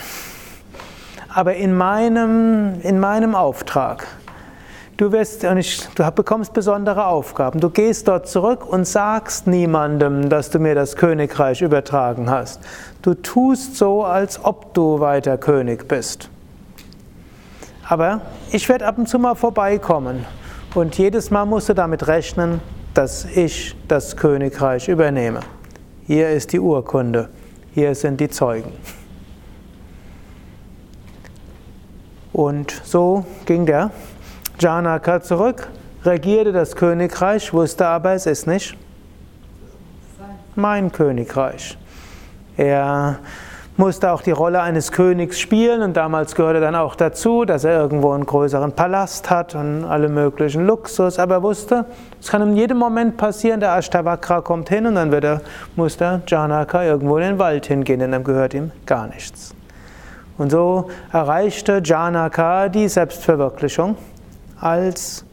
aber 1.34 1.56
in 1.56 1.74
meinem, 1.74 2.80
in 2.82 3.00
meinem 3.00 3.34
Auftrag. 3.34 4.06
Du, 4.96 5.10
wirst, 5.10 5.42
du 5.42 6.10
bekommst 6.12 6.52
besondere 6.52 7.06
Aufgaben. 7.06 7.58
Du 7.58 7.68
gehst 7.68 8.06
dort 8.06 8.28
zurück 8.28 8.64
und 8.64 8.86
sagst 8.86 9.48
niemandem, 9.48 10.28
dass 10.28 10.50
du 10.50 10.60
mir 10.60 10.76
das 10.76 10.94
Königreich 10.94 11.62
übertragen 11.62 12.30
hast. 12.30 12.60
Du 13.02 13.14
tust 13.14 13.76
so, 13.76 14.04
als 14.04 14.44
ob 14.44 14.72
du 14.74 15.00
weiter 15.00 15.36
König 15.36 15.88
bist. 15.88 16.30
Aber 17.88 18.20
ich 18.52 18.68
werde 18.68 18.86
ab 18.86 18.96
und 18.96 19.08
zu 19.08 19.18
mal 19.18 19.34
vorbeikommen 19.34 20.24
und 20.76 20.96
jedes 20.96 21.32
Mal 21.32 21.44
musst 21.44 21.68
du 21.68 21.74
damit 21.74 22.06
rechnen, 22.06 22.60
dass 22.94 23.24
ich 23.24 23.74
das 23.88 24.16
Königreich 24.16 24.88
übernehme. 24.88 25.40
Hier 26.06 26.30
ist 26.30 26.52
die 26.52 26.60
Urkunde, 26.60 27.28
hier 27.74 27.96
sind 27.96 28.20
die 28.20 28.28
Zeugen. 28.30 28.72
Und 32.34 32.72
so 32.84 33.24
ging 33.46 33.64
der 33.64 33.92
Janaka 34.58 35.22
zurück, 35.22 35.68
regierte 36.04 36.52
das 36.52 36.74
Königreich, 36.74 37.52
wusste 37.54 37.86
aber, 37.86 38.12
es 38.12 38.26
ist 38.26 38.48
nicht 38.48 38.76
mein 40.56 40.90
Königreich. 40.90 41.78
Er 42.56 43.20
musste 43.76 44.10
auch 44.10 44.20
die 44.20 44.32
Rolle 44.32 44.60
eines 44.62 44.90
Königs 44.90 45.38
spielen 45.38 45.82
und 45.82 45.96
damals 45.96 46.34
gehörte 46.34 46.60
dann 46.60 46.74
auch 46.74 46.96
dazu, 46.96 47.44
dass 47.44 47.62
er 47.62 47.78
irgendwo 47.80 48.10
einen 48.10 48.26
größeren 48.26 48.72
Palast 48.72 49.30
hat 49.30 49.54
und 49.54 49.84
alle 49.84 50.08
möglichen 50.08 50.66
Luxus, 50.66 51.20
aber 51.20 51.36
er 51.36 51.42
wusste, 51.44 51.84
es 52.20 52.28
kann 52.28 52.42
in 52.42 52.56
jedem 52.56 52.78
Moment 52.78 53.16
passieren, 53.16 53.60
der 53.60 53.76
Ashtavakra 53.76 54.40
kommt 54.40 54.68
hin 54.70 54.86
und 54.86 54.96
dann 54.96 55.12
wird 55.12 55.24
er, 55.24 55.40
muss 55.76 55.96
der 55.96 56.20
Janaka 56.26 56.84
irgendwo 56.84 57.16
in 57.16 57.22
den 57.22 57.38
Wald 57.38 57.66
hingehen, 57.66 58.00
denn 58.00 58.10
dann 58.10 58.24
gehört 58.24 58.54
ihm 58.54 58.72
gar 58.86 59.06
nichts. 59.06 59.54
Und 60.36 60.50
so 60.50 60.90
erreichte 61.12 61.80
Janaka 61.84 62.68
die 62.68 62.88
Selbstverwirklichung 62.88 63.96
als 64.60 65.24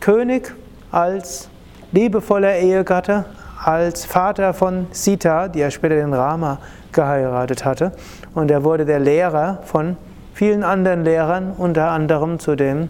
König, 0.00 0.54
als 0.90 1.48
liebevoller 1.92 2.56
Ehegatte, 2.56 3.24
als 3.62 4.04
Vater 4.04 4.54
von 4.54 4.86
Sita, 4.92 5.48
die 5.48 5.60
ja 5.60 5.70
später 5.70 5.96
den 5.96 6.12
Rama 6.12 6.58
geheiratet 6.92 7.64
hatte. 7.64 7.92
Und 8.34 8.50
er 8.50 8.64
wurde 8.64 8.84
der 8.84 9.00
Lehrer 9.00 9.60
von 9.64 9.96
vielen 10.32 10.62
anderen 10.62 11.04
Lehrern, 11.04 11.52
unter 11.56 11.90
anderem 11.90 12.38
zu 12.38 12.56
dem 12.56 12.88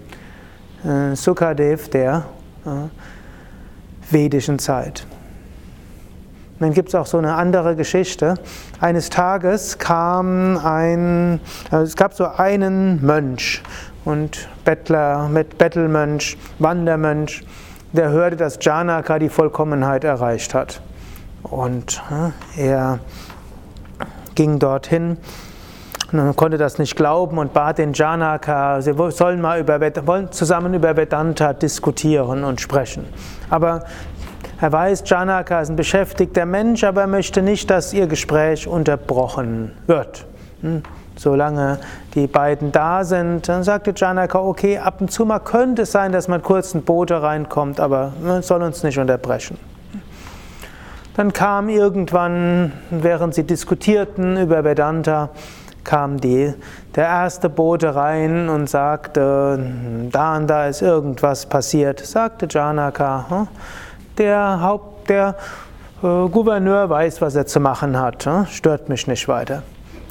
äh, 0.85 1.15
Sukadev 1.15 1.89
der 1.89 2.25
äh, 2.65 2.71
vedischen 4.11 4.59
Zeit. 4.59 5.07
Dann 6.61 6.73
gibt 6.73 6.89
es 6.91 6.95
auch 6.95 7.07
so 7.07 7.19
eine 7.19 7.35
andere 7.35 7.77
Geschichte. 7.77 8.35
Eines 8.81 9.11
Tages 9.11 9.79
kam 9.79 10.57
ein, 10.59 11.41
also 11.71 11.85
es 11.85 11.97
gab 11.97 12.15
so 12.15 12.27
einen 12.27 13.05
Mönch 13.05 13.63
und 14.05 14.49
Bettler 14.65 15.29
mit 15.29 15.59
Bettelmönch, 15.59 16.37
Wandermönch, 16.59 17.45
der 17.93 18.11
hörte, 18.11 18.37
dass 18.37 18.59
Janaka 18.61 19.19
die 19.19 19.29
Vollkommenheit 19.29 20.05
erreicht 20.05 20.55
hat. 20.55 20.81
Und 21.43 22.03
äh, 22.57 22.69
er 22.69 22.99
ging 24.35 24.59
dorthin 24.59 25.19
und 26.13 26.37
konnte 26.37 26.59
das 26.59 26.79
nicht 26.79 26.97
glauben 26.97 27.39
und 27.39 27.53
bat 27.53 27.79
den 27.79 27.93
Janaka, 27.93 28.81
sie 28.81 28.95
sollen 29.11 29.41
mal 29.41 29.61
über, 29.61 29.81
wollen 30.07 30.31
zusammen 30.33 30.75
über 30.75 30.97
Vedanta 30.97 31.53
diskutieren 31.53 32.45
und 32.45 32.61
sprechen. 32.61 33.05
Aber 33.51 33.85
er 34.61 34.73
weiß, 34.73 35.03
Janaka 35.07 35.61
ist 35.61 35.71
ein 35.71 35.77
beschäftigter 35.77 36.47
Mensch, 36.47 36.85
aber 36.85 37.03
er 37.03 37.07
möchte 37.07 37.43
nicht, 37.43 37.71
dass 37.71 37.93
ihr 37.93 38.07
Gespräch 38.07 38.67
unterbrochen 38.67 39.73
wird. 39.87 40.27
Hm? 40.63 40.83
Solange 41.17 41.79
die 42.15 42.27
beiden 42.27 42.73
da 42.73 43.05
sind, 43.05 43.49
dann 43.49 43.63
sagte 43.63 43.93
Janaka, 43.95 44.39
okay, 44.39 44.79
ab 44.79 45.01
und 45.01 45.13
zu 45.13 45.25
mal 45.25 45.39
könnte 45.39 45.83
es 45.83 45.93
sein, 45.93 46.11
dass 46.11 46.27
man 46.27 46.43
kurz 46.43 46.75
ein 46.75 46.83
Bote 46.83 47.23
reinkommt, 47.23 47.79
aber 47.79 48.13
man 48.23 48.43
soll 48.43 48.63
uns 48.63 48.83
nicht 48.83 48.99
unterbrechen. 48.99 49.57
Dann 51.17 51.33
kam 51.33 51.69
irgendwann, 51.69 52.73
während 52.91 53.35
sie 53.35 53.45
diskutierten 53.45 54.37
über 54.37 54.65
Vedanta, 54.65 55.31
kam 55.85 56.19
die, 56.19 56.53
der 56.97 57.05
erste 57.05 57.49
Bote 57.49 57.95
rein 57.95 58.49
und 58.49 58.69
sagte, 58.69 59.59
da 60.11 60.37
und 60.37 60.49
da 60.49 60.67
ist 60.67 60.83
irgendwas 60.83 61.47
passiert. 61.47 62.01
Sagte 62.01 62.49
Janaka, 62.51 63.27
hm, 63.29 63.49
der 64.19 64.61
Haupt, 64.61 65.09
der 65.09 65.37
äh, 66.03 66.29
Gouverneur 66.29 66.89
weiß, 66.89 67.21
was 67.21 67.35
er 67.35 67.47
zu 67.47 67.61
machen 67.61 67.99
hat, 67.99 68.27
hm, 68.27 68.47
stört 68.47 68.89
mich 68.89 69.07
nicht 69.07 69.29
weiter. 69.29 69.63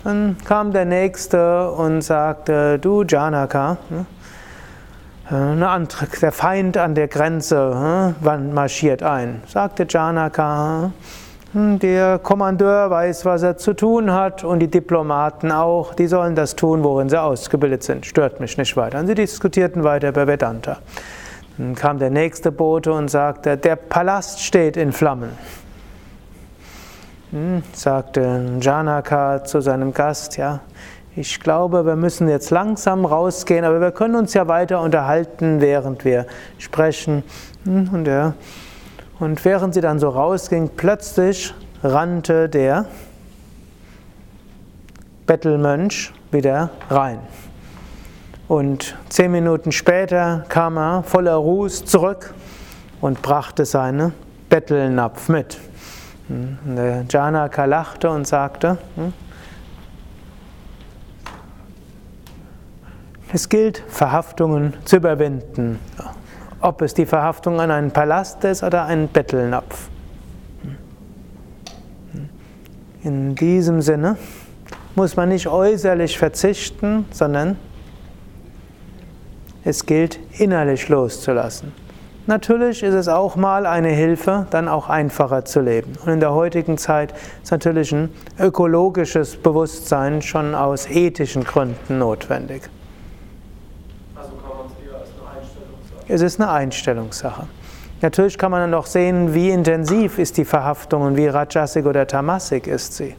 Dann 0.03 0.37
kam 0.43 0.73
der 0.73 0.85
nächste 0.85 1.71
und 1.71 2.01
sagte, 2.01 2.77
du 2.79 3.03
Janaka, 3.03 3.77
hm, 3.89 5.57
äh, 5.57 6.19
der 6.21 6.31
Feind 6.31 6.77
an 6.77 6.95
der 6.95 7.07
Grenze 7.07 8.13
marschiert 8.53 9.03
ein. 9.03 9.41
Sagte 9.47 9.85
Janaka, 9.87 10.91
hm, 11.53 11.77
der 11.79 12.17
Kommandeur 12.17 12.89
weiß, 12.89 13.25
was 13.25 13.43
er 13.43 13.57
zu 13.57 13.73
tun 13.73 14.11
hat 14.11 14.43
und 14.43 14.59
die 14.59 14.69
Diplomaten 14.69 15.51
auch. 15.51 15.93
Die 15.93 16.07
sollen 16.07 16.35
das 16.35 16.55
tun, 16.55 16.83
worin 16.83 17.09
sie 17.09 17.21
ausgebildet 17.21 17.83
sind. 17.83 18.05
Stört 18.05 18.39
mich 18.39 18.57
nicht 18.57 18.75
weiter. 18.75 18.99
Und 18.99 19.07
sie 19.07 19.15
diskutierten 19.15 19.83
weiter 19.83 20.09
über 20.09 20.25
Vedanta. 20.25 20.77
Dann 21.57 21.75
kam 21.75 21.99
der 21.99 22.09
nächste 22.09 22.51
Bote 22.51 22.91
und 22.93 23.09
sagte, 23.09 23.57
der 23.57 23.75
Palast 23.75 24.41
steht 24.41 24.75
in 24.77 24.91
Flammen. 24.91 25.29
Hm, 27.31 27.63
sagte 27.73 28.57
Janaka 28.59 29.43
zu 29.43 29.61
seinem 29.61 29.93
Gast, 29.93 30.37
ja, 30.37 30.61
ich 31.15 31.39
glaube, 31.39 31.85
wir 31.85 31.95
müssen 31.95 32.27
jetzt 32.27 32.49
langsam 32.49 33.05
rausgehen, 33.05 33.65
aber 33.65 33.79
wir 33.79 33.91
können 33.91 34.15
uns 34.15 34.33
ja 34.33 34.47
weiter 34.47 34.81
unterhalten, 34.81 35.61
während 35.61 36.05
wir 36.05 36.25
sprechen. 36.57 37.23
Hm, 37.65 37.89
und 37.93 38.07
er 38.07 38.33
und 39.19 39.45
während 39.45 39.73
sie 39.73 39.81
dann 39.81 39.99
so 39.99 40.09
rausging, 40.09 40.71
plötzlich 40.75 41.53
rannte 41.83 42.49
der 42.49 42.87
Bettelmönch 45.25 46.11
wieder 46.31 46.71
rein. 46.89 47.19
Und 48.47 48.95
zehn 49.09 49.31
Minuten 49.31 49.71
später 49.71 50.45
kam 50.49 50.77
er 50.77 51.03
voller 51.03 51.35
Ruß 51.35 51.85
zurück 51.85 52.33
und 53.01 53.21
brachte 53.21 53.65
seinen 53.65 54.13
Bettelnapf 54.49 55.29
mit. 55.29 55.57
Und 56.29 56.75
der 56.75 57.05
Janaka 57.09 57.65
lachte 57.65 58.09
und 58.09 58.27
sagte, 58.27 58.77
hm, 58.95 59.13
es 63.31 63.49
gilt, 63.49 63.83
Verhaftungen 63.87 64.73
zu 64.85 64.97
überwinden 64.97 65.79
ob 66.63 66.81
es 66.81 66.93
die 66.93 67.05
Verhaftung 67.05 67.59
an 67.59 67.71
einen 67.71 67.91
Palast 67.91 68.43
ist 68.45 68.63
oder 68.63 68.85
einen 68.85 69.09
Bettelnapf. 69.09 69.89
In 73.03 73.35
diesem 73.35 73.81
Sinne 73.81 74.15
muss 74.95 75.17
man 75.17 75.27
nicht 75.27 75.47
äußerlich 75.47 76.17
verzichten, 76.17 77.05
sondern 77.11 77.57
es 79.65 79.85
gilt 79.85 80.19
innerlich 80.37 80.89
loszulassen. 80.89 81.71
Natürlich 82.25 82.83
ist 82.83 82.93
es 82.93 83.09
auch 83.09 83.35
mal 83.35 83.65
eine 83.65 83.89
Hilfe, 83.89 84.47
dann 84.49 84.69
auch 84.69 84.87
einfacher 84.87 85.43
zu 85.43 85.59
leben. 85.59 85.93
Und 86.05 86.11
in 86.11 86.19
der 86.21 86.33
heutigen 86.33 86.77
Zeit 86.77 87.13
ist 87.41 87.51
natürlich 87.51 87.91
ein 87.91 88.09
ökologisches 88.39 89.35
Bewusstsein 89.35 90.21
schon 90.21 90.55
aus 90.55 90.89
ethischen 90.89 91.43
Gründen 91.43 91.99
notwendig. 91.99 92.63
Es 96.07 96.21
ist 96.21 96.39
eine 96.39 96.49
Einstellungssache. 96.49 97.47
Natürlich 98.01 98.37
kann 98.37 98.51
man 98.51 98.61
dann 98.61 98.73
auch 98.73 98.85
sehen, 98.85 99.33
wie 99.33 99.49
intensiv 99.49 100.17
ist 100.17 100.37
die 100.37 100.45
Verhaftung 100.45 101.01
und 101.03 101.17
wie 101.17 101.27
rajasik 101.27 101.85
oder 101.85 102.05
tamasik 102.05 102.67
ist 102.67 102.95
sie. 102.95 103.15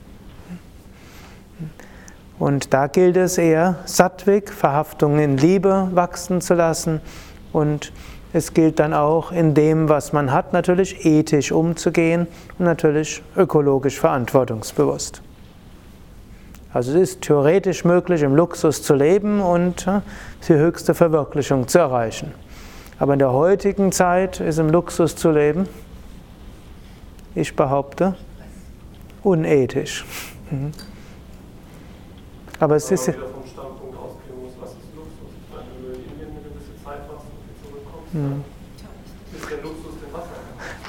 Und 2.38 2.74
da 2.74 2.88
gilt 2.88 3.16
es 3.16 3.38
eher, 3.38 3.76
Sattvik, 3.84 4.52
Verhaftungen 4.52 5.18
in 5.20 5.36
Liebe 5.36 5.88
wachsen 5.92 6.40
zu 6.40 6.54
lassen. 6.54 7.00
Und 7.52 7.92
es 8.32 8.52
gilt 8.52 8.80
dann 8.80 8.92
auch, 8.92 9.30
in 9.30 9.54
dem, 9.54 9.88
was 9.88 10.12
man 10.12 10.32
hat, 10.32 10.52
natürlich 10.52 11.06
ethisch 11.06 11.52
umzugehen 11.52 12.26
und 12.58 12.64
natürlich 12.64 13.22
ökologisch 13.36 14.00
verantwortungsbewusst. 14.00 15.22
Also 16.72 16.90
es 16.90 17.10
ist 17.10 17.20
theoretisch 17.22 17.84
möglich, 17.84 18.22
im 18.22 18.34
Luxus 18.34 18.82
zu 18.82 18.94
leben 18.94 19.40
und 19.40 19.86
äh, 19.86 20.00
die 20.48 20.54
höchste 20.54 20.92
Verwirklichung 20.92 21.68
zu 21.68 21.78
erreichen. 21.78 22.32
Aber 22.98 23.12
in 23.12 23.20
der 23.20 23.32
heutigen 23.32 23.92
Zeit 23.92 24.40
ist 24.40 24.58
im 24.58 24.70
Luxus 24.70 25.14
zu 25.14 25.30
leben, 25.30 25.68
ich 27.36 27.54
behaupte, 27.54 28.16
unethisch. 29.22 30.04
Mhm. 30.50 30.72
Aber 32.60 32.76
es 32.76 32.90
ist. 32.90 33.06
Zeit 36.84 37.00
warst 37.08 37.24
und 37.24 37.66
zurückkommst, 37.66 38.14
ist 39.34 39.50
der 39.50 39.62
Luxus 39.62 39.94
dem 40.04 40.12
Wasser. 40.12 40.36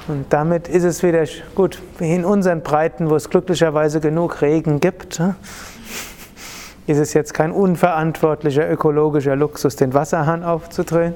Und 0.08 0.26
damit 0.30 0.68
ist 0.68 0.84
es 0.84 1.02
wieder 1.02 1.24
gut, 1.54 1.80
in 1.98 2.24
unseren 2.24 2.62
Breiten, 2.62 3.10
wo 3.10 3.16
es 3.16 3.30
glücklicherweise 3.30 4.00
genug 4.00 4.42
Regen 4.42 4.80
gibt, 4.80 5.18
ne, 5.18 5.34
ist 6.86 6.98
es 6.98 7.14
jetzt 7.14 7.34
kein 7.34 7.50
unverantwortlicher 7.50 8.70
ökologischer 8.70 9.34
Luxus, 9.34 9.74
den 9.76 9.94
Wasserhahn 9.94 10.44
aufzudrehen 10.44 11.14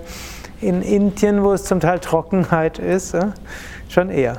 in 0.61 0.83
Indien, 0.83 1.45
wo 1.45 1.53
es 1.53 1.65
zum 1.65 1.81
Teil 1.81 2.01
Trockenheit 2.01 2.79
ist, 2.79 3.17
schon 3.89 4.11
eher. 4.11 4.37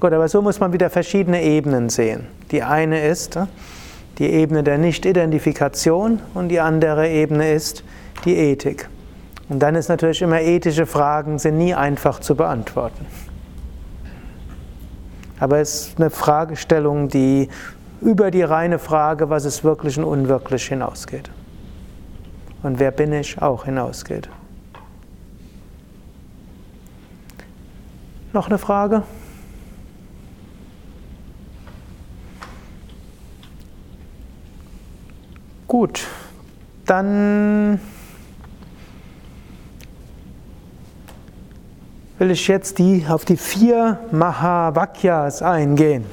Gut, 0.00 0.12
aber 0.12 0.28
so 0.28 0.42
muss 0.42 0.60
man 0.60 0.72
wieder 0.72 0.90
verschiedene 0.90 1.42
Ebenen 1.42 1.88
sehen. 1.88 2.26
Die 2.50 2.62
eine 2.62 3.04
ist 3.06 3.38
die 4.18 4.30
Ebene 4.30 4.62
der 4.62 4.78
Nicht-Identifikation 4.78 6.20
und 6.34 6.48
die 6.48 6.60
andere 6.60 7.08
Ebene 7.08 7.52
ist 7.52 7.82
die 8.24 8.36
Ethik. 8.36 8.88
Und 9.48 9.60
dann 9.60 9.74
ist 9.74 9.88
natürlich 9.88 10.22
immer 10.22 10.40
ethische 10.40 10.86
Fragen 10.86 11.38
sind 11.38 11.58
nie 11.58 11.74
einfach 11.74 12.20
zu 12.20 12.36
beantworten. 12.36 13.06
Aber 15.40 15.58
es 15.58 15.88
ist 15.88 16.00
eine 16.00 16.10
Fragestellung, 16.10 17.08
die 17.08 17.48
über 18.00 18.30
die 18.30 18.42
reine 18.42 18.78
Frage, 18.78 19.30
was 19.30 19.44
ist 19.44 19.64
wirklich 19.64 19.98
und 19.98 20.04
unwirklich 20.04 20.66
hinausgeht 20.68 21.30
und 22.62 22.78
wer 22.78 22.90
bin 22.90 23.12
ich 23.12 23.40
auch 23.40 23.64
hinausgeht. 23.64 24.28
Noch 28.32 28.48
eine 28.48 28.58
Frage? 28.58 29.02
Gut, 35.68 36.06
dann 36.86 37.78
will 42.18 42.30
ich 42.30 42.48
jetzt 42.48 42.78
die, 42.78 43.04
auf 43.06 43.26
die 43.26 43.36
vier 43.36 44.00
Mahavakyas 44.10 45.42
eingehen. 45.42 46.06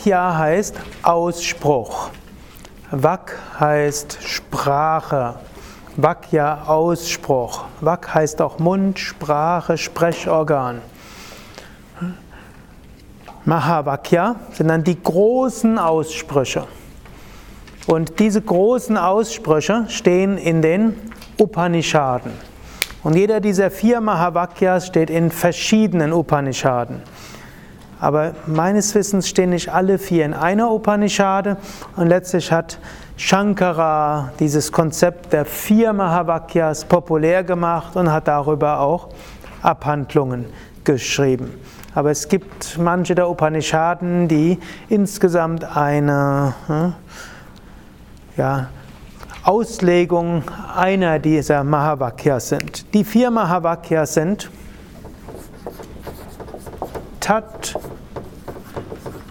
Vakya 0.00 0.38
heißt 0.38 0.76
Ausspruch. 1.02 2.08
Vak 2.90 3.36
heißt 3.60 4.16
Sprache. 4.22 5.34
Vakya 5.94 6.62
Ausspruch. 6.64 7.66
Vak 7.82 8.14
heißt 8.14 8.40
auch 8.40 8.58
Mund, 8.58 8.98
Sprache, 8.98 9.76
Sprechorgan. 9.76 10.80
Mahavakya 13.44 14.36
sind 14.52 14.68
dann 14.68 14.84
die 14.84 15.02
großen 15.02 15.78
Aussprüche. 15.78 16.66
Und 17.86 18.18
diese 18.20 18.40
großen 18.40 18.96
Aussprüche 18.96 19.84
stehen 19.88 20.38
in 20.38 20.62
den 20.62 20.96
Upanishaden. 21.38 22.32
Und 23.02 23.16
jeder 23.16 23.40
dieser 23.40 23.70
vier 23.70 24.00
Mahavakyas 24.00 24.86
steht 24.86 25.10
in 25.10 25.30
verschiedenen 25.30 26.14
Upanishaden. 26.14 27.02
Aber 28.00 28.32
meines 28.46 28.94
Wissens 28.94 29.28
stehen 29.28 29.50
nicht 29.50 29.68
alle 29.68 29.98
vier 29.98 30.24
in 30.24 30.32
einer 30.32 30.70
Upanishade 30.70 31.58
und 31.96 32.08
letztlich 32.08 32.50
hat 32.50 32.78
Shankara 33.16 34.32
dieses 34.40 34.72
Konzept 34.72 35.34
der 35.34 35.44
vier 35.44 35.92
Mahavakyas 35.92 36.86
populär 36.86 37.44
gemacht 37.44 37.96
und 37.96 38.10
hat 38.10 38.26
darüber 38.26 38.80
auch 38.80 39.08
Abhandlungen 39.62 40.46
geschrieben. 40.84 41.52
Aber 41.94 42.10
es 42.10 42.28
gibt 42.28 42.78
manche 42.78 43.14
der 43.14 43.28
Upanishaden, 43.28 44.28
die 44.28 44.58
insgesamt 44.88 45.64
eine 45.76 46.54
hm, 46.68 46.94
ja, 48.38 48.68
Auslegung 49.42 50.44
einer 50.74 51.18
dieser 51.18 51.64
Mahavakyas 51.64 52.48
sind. 52.48 52.94
Die 52.94 53.04
vier 53.04 53.30
Mahavakyas 53.30 54.14
sind 54.14 54.50
Tat, 57.30 57.78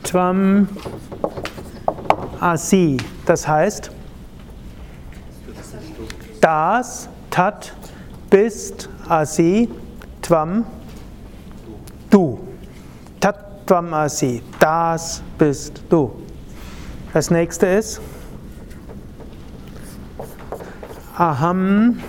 Tvam, 0.03 0.69
Asi. 2.39 2.95
Das 3.25 3.45
heißt, 3.45 3.91
das, 6.39 7.09
Tat, 7.29 7.73
bist, 8.29 8.87
Asi, 9.09 9.67
Tvam, 10.21 10.65
du. 12.09 12.39
Tat, 13.19 13.67
Tvam, 13.67 13.93
Asi. 13.93 14.43
Das 14.61 15.21
bist 15.37 15.83
du. 15.89 16.21
Das 17.11 17.29
nächste 17.29 17.65
ist 17.67 17.99
Aham 21.17 21.99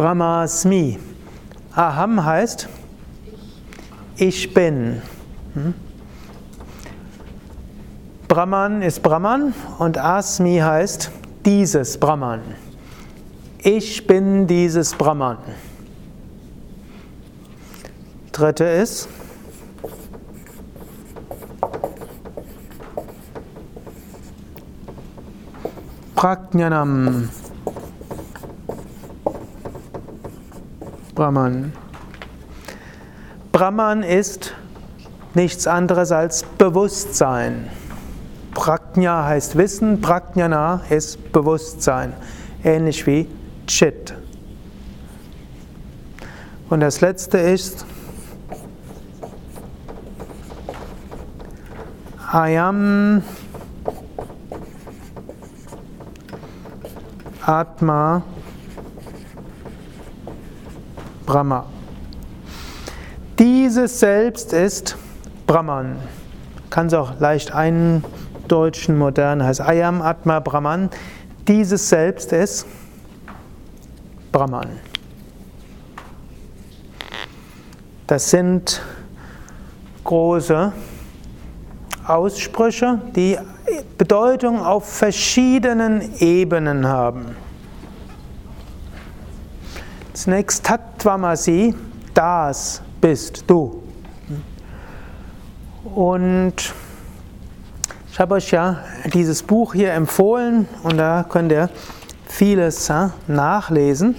Brahmasmi. 0.00 0.98
Aham 1.76 2.24
heißt 2.24 2.70
ich 4.16 4.54
bin. 4.54 5.02
Hm? 5.52 5.74
Brahman 8.26 8.80
ist 8.80 9.02
Brahman 9.02 9.52
und 9.78 9.98
Asmi 9.98 10.56
heißt 10.56 11.10
dieses 11.44 11.98
Brahman. 11.98 12.40
Ich 13.58 14.06
bin 14.06 14.46
dieses 14.46 14.94
Brahman. 14.94 15.36
Dritte 18.32 18.64
ist 18.64 19.06
Prajnanam. 26.14 27.28
Brahman. 31.20 31.74
Brahman 33.52 34.02
ist 34.02 34.54
nichts 35.34 35.66
anderes 35.66 36.12
als 36.12 36.44
Bewusstsein. 36.44 37.68
Prajna 38.54 39.26
heißt 39.26 39.58
Wissen, 39.58 40.00
Prajnana 40.00 40.80
ist 40.88 41.30
Bewusstsein, 41.30 42.14
ähnlich 42.64 43.06
wie 43.06 43.28
Chit. 43.66 44.14
Und 46.70 46.80
das 46.80 47.02
letzte 47.02 47.36
ist 47.36 47.84
Ayam 52.32 53.22
Atma 57.44 58.22
Brahma. 61.30 61.64
Dieses 63.38 64.00
Selbst 64.00 64.52
ist 64.52 64.96
Brahman. 65.46 65.94
Kann 66.70 66.88
es 66.88 66.94
auch 66.94 67.20
leicht 67.20 67.52
eindeutschen, 67.54 68.98
modern 68.98 69.40
heißt 69.40 69.60
Ayam 69.60 70.02
Atma 70.02 70.40
Brahman. 70.40 70.90
Dieses 71.46 71.88
Selbst 71.88 72.32
ist 72.32 72.66
Brahman. 74.32 74.70
Das 78.08 78.28
sind 78.28 78.82
große 80.02 80.72
Aussprüche, 82.08 83.00
die 83.14 83.38
Bedeutung 83.96 84.66
auf 84.66 84.84
verschiedenen 84.92 86.12
Ebenen 86.18 86.88
haben. 86.88 87.36
Zunächst 90.22 90.66
Tattvamasi, 90.66 91.74
das 92.12 92.82
bist 93.00 93.44
du. 93.46 93.82
Und 95.94 96.74
ich 98.12 98.20
habe 98.20 98.34
euch 98.34 98.50
ja 98.50 98.80
dieses 99.14 99.42
Buch 99.42 99.72
hier 99.72 99.94
empfohlen 99.94 100.68
und 100.82 100.98
da 100.98 101.24
könnt 101.26 101.50
ihr 101.52 101.70
vieles 102.26 102.92
nachlesen. 103.28 104.14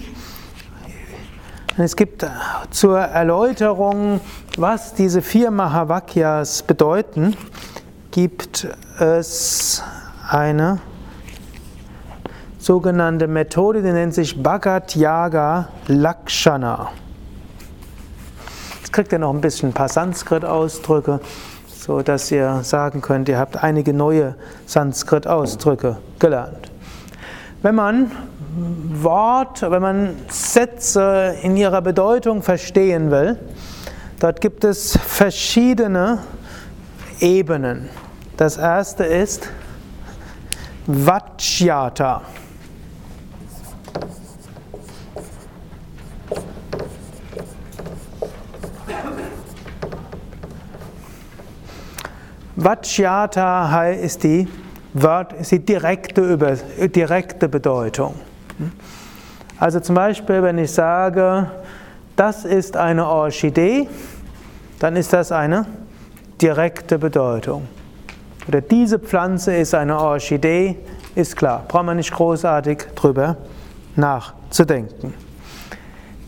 Es 1.76 1.94
gibt 1.94 2.26
zur 2.72 2.98
Erläuterung, 2.98 4.20
was 4.56 4.94
diese 4.94 5.22
vier 5.22 5.52
Mahavakyas 5.52 6.64
bedeuten, 6.64 7.36
gibt 8.10 8.66
es 8.98 9.84
eine 10.28 10.80
sogenannte 12.62 13.26
Methode, 13.26 13.82
die 13.82 13.90
nennt 13.90 14.14
sich 14.14 14.40
Bhagat 14.40 14.94
Yaga 14.94 15.66
Lakshana. 15.88 16.90
Jetzt 18.78 18.92
kriegt 18.92 19.10
ihr 19.10 19.18
noch 19.18 19.34
ein 19.34 19.40
bisschen 19.40 19.70
ein 19.70 19.72
paar 19.72 19.88
Sanskrit-Ausdrücke, 19.88 21.18
so 21.66 22.02
dass 22.02 22.30
ihr 22.30 22.60
sagen 22.62 23.00
könnt, 23.00 23.28
ihr 23.28 23.38
habt 23.38 23.64
einige 23.64 23.92
neue 23.92 24.36
Sanskrit-Ausdrücke 24.66 25.96
gelernt. 26.20 26.70
Wenn 27.62 27.74
man 27.74 28.12
Wort, 28.92 29.62
wenn 29.62 29.82
man 29.82 30.16
Sätze 30.28 31.34
in 31.42 31.56
ihrer 31.56 31.82
Bedeutung 31.82 32.42
verstehen 32.42 33.10
will, 33.10 33.40
dort 34.20 34.40
gibt 34.40 34.62
es 34.62 34.96
verschiedene 34.96 36.18
Ebenen. 37.18 37.88
Das 38.36 38.56
erste 38.56 39.02
ist 39.02 39.48
Vachyata. 40.86 42.22
Vachyata 52.62 53.88
ist 53.90 54.22
die, 54.22 54.46
ist 55.40 55.50
die 55.50 55.58
direkte, 55.58 56.20
über, 56.20 56.52
direkte 56.86 57.48
Bedeutung. 57.48 58.14
Also 59.58 59.80
zum 59.80 59.96
Beispiel, 59.96 60.42
wenn 60.42 60.58
ich 60.58 60.70
sage, 60.70 61.50
das 62.14 62.44
ist 62.44 62.76
eine 62.76 63.06
Orchidee, 63.06 63.88
dann 64.78 64.94
ist 64.96 65.12
das 65.12 65.32
eine 65.32 65.66
direkte 66.40 66.98
Bedeutung. 66.98 67.66
Oder 68.46 68.60
diese 68.60 68.98
Pflanze 68.98 69.56
ist 69.56 69.74
eine 69.74 69.98
Orchidee, 69.98 70.76
ist 71.14 71.36
klar, 71.36 71.64
braucht 71.66 71.86
man 71.86 71.96
nicht 71.96 72.12
großartig 72.12 72.84
drüber 72.94 73.36
nachzudenken. 73.96 75.14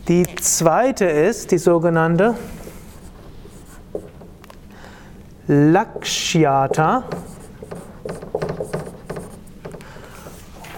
Die 0.07 0.23
zweite 0.35 1.05
ist 1.05 1.51
die 1.51 1.57
sogenannte 1.57 2.35
Lakshyata 5.47 7.03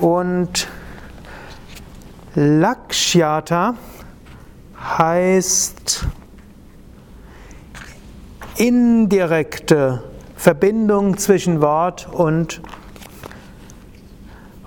und 0.01 0.67
Lakshyata 2.35 3.75
heißt 4.77 6.05
indirekte 8.57 10.03
Verbindung 10.35 11.17
zwischen 11.17 11.61
Wort 11.61 12.07
und, 12.11 12.61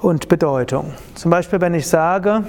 und 0.01 0.29
Bedeutung. 0.29 0.95
Zum 1.15 1.31
Beispiel, 1.31 1.61
wenn 1.61 1.75
ich 1.75 1.87
sage, 1.87 2.45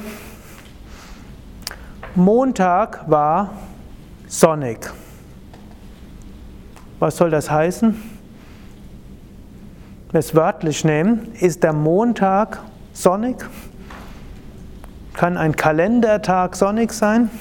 Montag 2.16 3.10
war 3.10 3.52
sonnig. 4.28 4.92
Was 7.02 7.18
soll 7.18 7.32
das 7.32 7.50
heißen? 7.50 7.94
Wenn 10.06 10.14
wir 10.14 10.20
es 10.20 10.36
wörtlich 10.36 10.86
nehmen, 10.86 11.34
ist 11.34 11.64
der 11.64 11.74
Montag 11.74 12.60
sonnig? 12.94 13.38
Kann 15.14 15.36
ein 15.36 15.56
Kalendertag 15.56 16.56
sonnig 16.56 16.94
sein? 16.94 17.32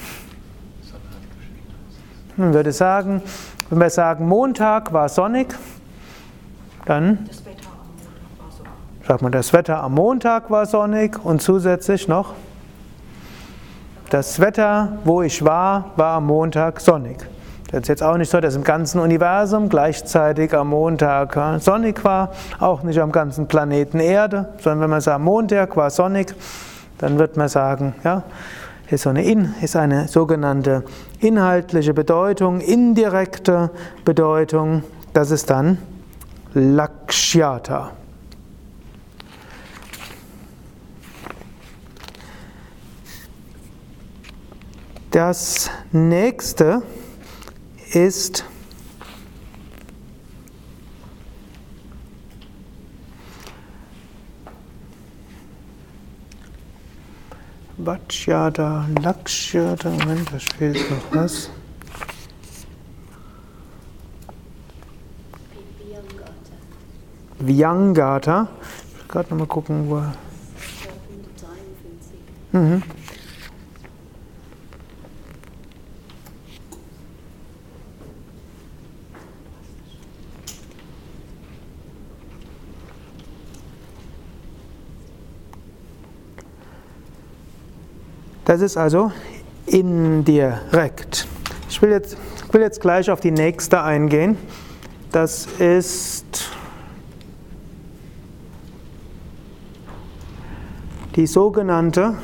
Man 2.37 2.55
würde 2.55 2.71
sagen, 2.71 3.21
wenn 3.69 3.79
wir 3.79 3.91
sagen, 3.91 4.27
Montag 4.27 4.93
war 4.93 5.07
sonnig, 5.09 5.53
dann 6.85 7.29
sagt 9.07 9.21
man, 9.21 9.31
das 9.31 9.53
Wetter 9.53 9.83
am 9.83 9.93
Montag 9.93 10.49
war 10.49 10.65
sonnig 10.65 11.23
und 11.23 11.39
zusätzlich 11.39 12.07
noch, 12.07 12.33
das 14.09 14.39
Wetter, 14.39 14.97
wo 15.03 15.21
ich 15.21 15.45
war, 15.45 15.91
war 15.97 16.15
am 16.15 16.25
Montag 16.25 16.81
sonnig. 16.81 17.27
Das 17.71 17.83
ist 17.83 17.87
jetzt 17.87 18.03
auch 18.03 18.17
nicht 18.17 18.29
so, 18.29 18.41
dass 18.41 18.55
im 18.55 18.65
ganzen 18.65 18.99
Universum 18.99 19.69
gleichzeitig 19.69 20.53
am 20.53 20.69
Montag 20.69 21.61
sonnig 21.61 22.03
war, 22.03 22.31
auch 22.59 22.83
nicht 22.83 22.99
am 22.99 23.13
ganzen 23.13 23.47
Planeten 23.47 24.01
Erde, 24.01 24.49
sondern 24.59 24.81
wenn 24.81 24.89
man 24.89 25.01
sagt, 25.01 25.21
Montag 25.21 25.77
war 25.77 25.89
sonnig, 25.89 26.35
dann 26.97 27.17
wird 27.17 27.37
man 27.37 27.47
sagen, 27.47 27.95
ja, 28.03 28.23
ist, 28.89 29.07
eine, 29.07 29.23
ist 29.61 29.77
eine 29.77 30.09
sogenannte 30.09 30.83
inhaltliche 31.21 31.93
Bedeutung, 31.93 32.59
indirekte 32.59 33.69
Bedeutung, 34.03 34.83
das 35.13 35.31
ist 35.31 35.49
dann 35.49 35.77
Lakshyata. 36.53 37.91
Das 45.11 45.69
nächste 45.93 46.81
ist 47.93 48.45
Vajyada, 57.77 58.87
Lakshyata, 59.01 59.89
Moment, 59.89 60.31
da 60.31 60.37
fehlt 60.37 60.89
noch 60.91 61.15
was. 61.15 61.49
Vyangata. 67.39 68.47
Ich 68.91 68.99
will 68.99 69.07
gerade 69.07 69.29
nochmal 69.31 69.47
gucken, 69.47 69.89
wo 69.89 69.97
er. 69.97 70.13
Mhm. 72.51 72.83
Das 88.51 88.59
ist 88.59 88.75
also 88.75 89.13
indirekt. 89.65 91.25
Ich 91.69 91.81
will 91.81 91.91
jetzt, 91.91 92.17
ich 92.45 92.53
will 92.53 92.59
jetzt 92.59 92.81
gleich 92.81 93.09
auf 93.09 93.21
die 93.21 93.31
nächste 93.31 93.81
eingehen. 93.81 94.37
Das 95.09 95.45
ist 95.57 96.49
die 101.15 101.27
sogenannte 101.27 102.15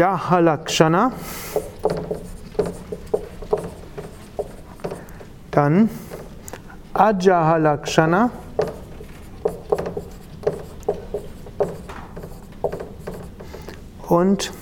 Jahalakshana. 0.00 1.12
Dann 5.50 5.90
Ajahalakshana. 6.94 8.30
Und 14.08 14.52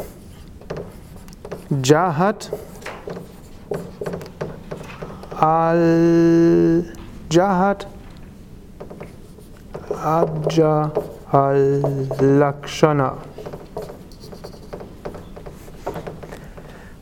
Jahat 1.84 2.50
al 5.38 6.84
Jahat 7.30 7.86
Ajahal 10.04 11.82
Lakshana. 12.20 13.27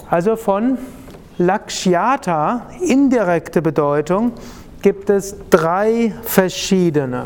Also 0.09 0.37
von 0.37 0.79
Lakshyata, 1.39 2.67
indirekte 2.81 3.61
Bedeutung, 3.61 4.33
gibt 4.81 5.11
es 5.11 5.35
drei 5.51 6.15
verschiedene. 6.23 7.25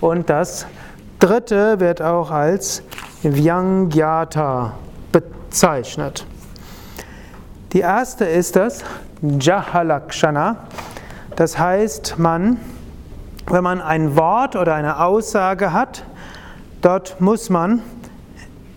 Und 0.00 0.28
das 0.28 0.66
dritte 1.18 1.80
wird 1.80 2.02
auch 2.02 2.30
als 2.30 2.82
Vyangyata 3.22 4.74
bezeichnet. 5.10 6.26
Die 7.72 7.80
erste 7.80 8.26
ist 8.26 8.56
das 8.56 8.84
Jahalakshana. 9.22 10.66
Das 11.34 11.58
heißt, 11.58 12.18
man, 12.18 12.58
wenn 13.46 13.64
man 13.64 13.80
ein 13.80 14.16
Wort 14.16 14.54
oder 14.54 14.74
eine 14.74 15.00
Aussage 15.00 15.72
hat, 15.72 16.04
dort 16.82 17.20
muss 17.22 17.48
man 17.48 17.82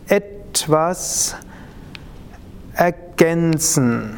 etwas 0.07 1.35
ergänzen. 3.19 4.17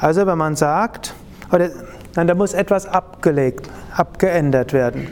Also 0.00 0.26
wenn 0.26 0.38
man 0.38 0.56
sagt, 0.56 1.14
oder 1.52 1.68
nein, 2.14 2.26
da 2.26 2.34
muss 2.34 2.54
etwas 2.54 2.86
abgelegt, 2.86 3.68
abgeändert 3.94 4.72
werden. 4.72 5.08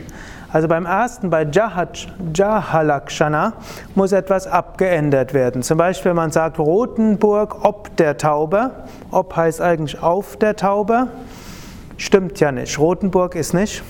Also 0.51 0.67
beim 0.67 0.85
ersten, 0.85 1.29
bei 1.29 1.45
Jahalakshana, 2.33 3.53
muss 3.95 4.11
etwas 4.13 4.47
abgeändert 4.47 5.33
werden. 5.33 5.61
Zum 5.61 5.77
Beispiel, 5.77 6.09
wenn 6.09 6.15
man 6.15 6.31
sagt 6.31 6.57
Rotenburg 6.57 7.65
ob 7.65 7.95
der 7.97 8.17
Taube, 8.17 8.71
ob 9.11 9.35
heißt 9.35 9.61
eigentlich 9.61 10.01
auf 10.01 10.37
der 10.37 10.55
Taube, 10.55 11.09
stimmt 11.97 12.39
ja 12.39 12.51
nicht. 12.51 12.79
Rotenburg 12.79 13.35
ist 13.35 13.53
nicht 13.53 13.83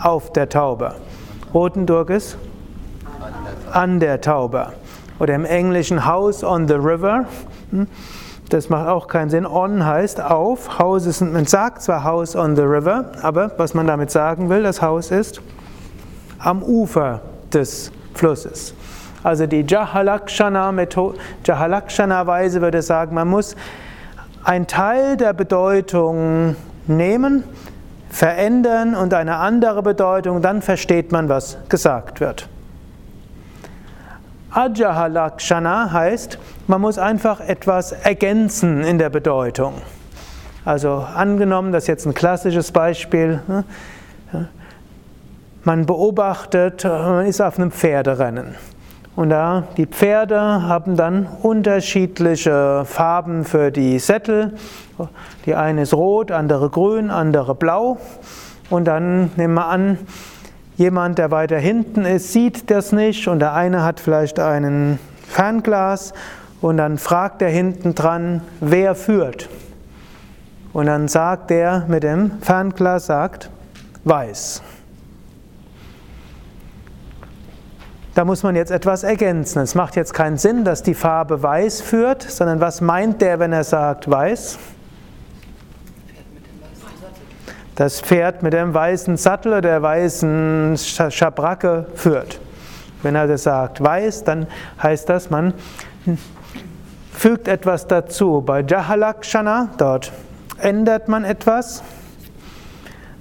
auf 0.00 0.32
der 0.32 0.48
Taube. 0.50 0.94
Rotenburg 1.54 2.10
ist 2.10 2.36
an 3.72 3.98
der 3.98 4.20
Taube. 4.20 4.72
Oder 5.18 5.34
im 5.34 5.44
Englischen 5.44 6.04
House 6.04 6.44
on 6.44 6.68
the 6.68 6.74
River. 6.74 7.24
Hm? 7.70 7.88
Das 8.48 8.70
macht 8.70 8.88
auch 8.88 9.08
keinen 9.08 9.30
Sinn. 9.30 9.46
On 9.46 9.84
heißt 9.84 10.22
auf. 10.22 10.78
Haus 10.78 11.06
ist, 11.06 11.20
man 11.20 11.44
sagt 11.44 11.82
zwar 11.82 12.04
House 12.04 12.34
on 12.34 12.56
the 12.56 12.62
River, 12.62 13.12
aber 13.22 13.50
was 13.58 13.74
man 13.74 13.86
damit 13.86 14.10
sagen 14.10 14.48
will, 14.48 14.62
das 14.62 14.80
Haus 14.80 15.10
ist 15.10 15.42
am 16.38 16.62
Ufer 16.62 17.20
des 17.52 17.92
Flusses. 18.14 18.72
Also 19.22 19.46
die 19.46 19.66
Jahalakshana-Weise 19.66 22.62
würde 22.62 22.82
sagen, 22.82 23.14
man 23.14 23.28
muss 23.28 23.54
einen 24.44 24.66
Teil 24.66 25.16
der 25.16 25.34
Bedeutung 25.34 26.56
nehmen, 26.86 27.44
verändern 28.08 28.94
und 28.94 29.12
eine 29.12 29.36
andere 29.36 29.82
Bedeutung, 29.82 30.40
dann 30.40 30.62
versteht 30.62 31.12
man, 31.12 31.28
was 31.28 31.58
gesagt 31.68 32.20
wird. 32.20 32.48
Ajahalakshana 34.50 35.92
heißt, 35.92 36.38
man 36.66 36.80
muss 36.80 36.98
einfach 36.98 37.40
etwas 37.40 37.92
ergänzen 37.92 38.82
in 38.82 38.98
der 38.98 39.10
Bedeutung. 39.10 39.74
Also 40.64 41.04
angenommen, 41.14 41.72
das 41.72 41.84
ist 41.84 41.88
jetzt 41.88 42.06
ein 42.06 42.14
klassisches 42.14 42.72
Beispiel, 42.72 43.40
ne? 43.46 43.64
man 45.64 45.86
beobachtet, 45.86 46.84
man 46.84 47.26
ist 47.26 47.40
auf 47.40 47.58
einem 47.58 47.70
Pferderennen. 47.70 48.54
Und 49.16 49.30
da 49.30 49.64
die 49.76 49.86
Pferde 49.86 50.40
haben 50.40 50.96
dann 50.96 51.26
unterschiedliche 51.42 52.84
Farben 52.86 53.44
für 53.44 53.70
die 53.70 53.98
Sättel. 53.98 54.54
Die 55.44 55.54
eine 55.54 55.82
ist 55.82 55.92
rot, 55.92 56.30
andere 56.30 56.70
grün, 56.70 57.10
andere 57.10 57.54
blau. 57.54 57.98
Und 58.70 58.84
dann 58.84 59.30
nehmen 59.36 59.54
wir 59.54 59.66
an, 59.66 59.98
Jemand, 60.78 61.18
der 61.18 61.32
weiter 61.32 61.58
hinten 61.58 62.04
ist, 62.04 62.32
sieht 62.32 62.70
das 62.70 62.92
nicht 62.92 63.26
und 63.26 63.40
der 63.40 63.52
eine 63.52 63.82
hat 63.82 63.98
vielleicht 63.98 64.38
ein 64.38 65.00
Fernglas 65.26 66.12
und 66.60 66.76
dann 66.76 66.98
fragt 66.98 67.42
er 67.42 67.48
hinten 67.48 67.96
dran, 67.96 68.42
wer 68.60 68.94
führt. 68.94 69.48
Und 70.72 70.86
dann 70.86 71.08
sagt 71.08 71.50
der 71.50 71.84
mit 71.88 72.04
dem 72.04 72.40
Fernglas, 72.42 73.06
sagt, 73.06 73.50
weiß. 74.04 74.62
Da 78.14 78.24
muss 78.24 78.44
man 78.44 78.54
jetzt 78.54 78.70
etwas 78.70 79.02
ergänzen. 79.02 79.60
Es 79.60 79.74
macht 79.74 79.96
jetzt 79.96 80.14
keinen 80.14 80.38
Sinn, 80.38 80.62
dass 80.62 80.84
die 80.84 80.94
Farbe 80.94 81.42
weiß 81.42 81.80
führt, 81.80 82.22
sondern 82.22 82.60
was 82.60 82.80
meint 82.80 83.20
der, 83.20 83.40
wenn 83.40 83.52
er 83.52 83.64
sagt 83.64 84.08
weiß? 84.08 84.60
Das 87.78 88.00
Pferd 88.00 88.42
mit 88.42 88.54
dem 88.54 88.74
weißen 88.74 89.16
Sattel 89.16 89.52
oder 89.52 89.60
der 89.60 89.80
weißen 89.80 90.76
Schabracke 90.76 91.86
führt. 91.94 92.40
Wenn 93.04 93.14
er 93.14 93.28
das 93.28 93.44
sagt 93.44 93.80
weiß, 93.80 94.24
dann 94.24 94.48
heißt 94.82 95.08
das, 95.08 95.30
man 95.30 95.54
fügt 97.12 97.46
etwas 97.46 97.86
dazu. 97.86 98.42
Bei 98.44 98.62
Jahalakshana, 98.62 99.68
dort 99.78 100.10
ändert 100.60 101.06
man 101.06 101.24
etwas. 101.24 101.84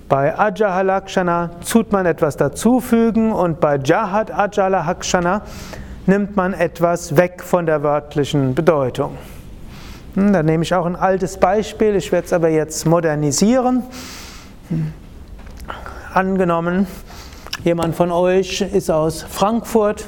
Bei 0.10 0.36
Ajahalakshana 0.36 1.52
tut 1.72 1.91
man 1.91 2.08
etwas 2.08 2.36
dazufügen 2.36 3.34
und 3.34 3.60
bei 3.60 3.78
Jahad 3.78 4.32
Ajalakshana 4.32 5.43
nimmt 6.08 6.36
man 6.36 6.56
etwas 6.56 7.15
weg 7.15 7.43
von 7.43 7.67
der 7.67 7.84
wörtlichen 7.84 8.56
Bedeutung. 8.56 9.20
Hm, 10.15 10.34
da 10.34 10.41
nehme 10.41 10.63
ich 10.63 10.74
auch 10.74 10.88
ein 10.88 10.96
altes 10.96 11.38
Beispiel, 11.38 11.96
ich 11.96 12.12
werde 12.12 12.26
es 12.26 12.34
aber 12.34 12.50
jetzt 12.50 12.88
modernisieren. 12.88 13.84
Angenommen, 16.14 16.88
jemand 17.64 17.96
von 17.96 18.12
euch 18.12 18.60
ist 18.62 18.92
aus 18.92 19.24
Frankfurt 19.24 20.08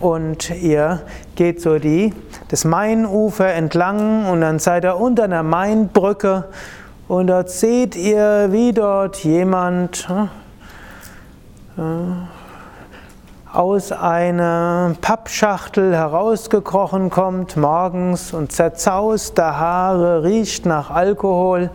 und 0.00 0.50
ihr 0.50 1.02
geht 1.34 1.60
so 1.60 1.80
die, 1.80 2.12
das 2.48 2.64
Mainufer 2.64 3.52
entlang 3.52 4.26
und 4.26 4.40
dann 4.40 4.60
seid 4.60 4.84
ihr 4.84 4.96
unter 4.96 5.24
einer 5.24 5.42
Mainbrücke 5.42 6.44
und 7.08 7.26
dort 7.26 7.50
seht 7.50 7.96
ihr, 7.96 8.48
wie 8.50 8.72
dort 8.72 9.16
jemand 9.24 10.06
äh, 11.76 11.82
aus 13.52 13.90
einer 13.90 14.94
Pappschachtel 15.00 15.92
herausgekrochen 15.96 17.10
kommt 17.10 17.56
morgens 17.56 18.32
und 18.32 18.52
zerzauste 18.52 19.58
Haare, 19.58 20.22
riecht 20.22 20.66
nach 20.66 20.90
Alkohol 20.90 21.70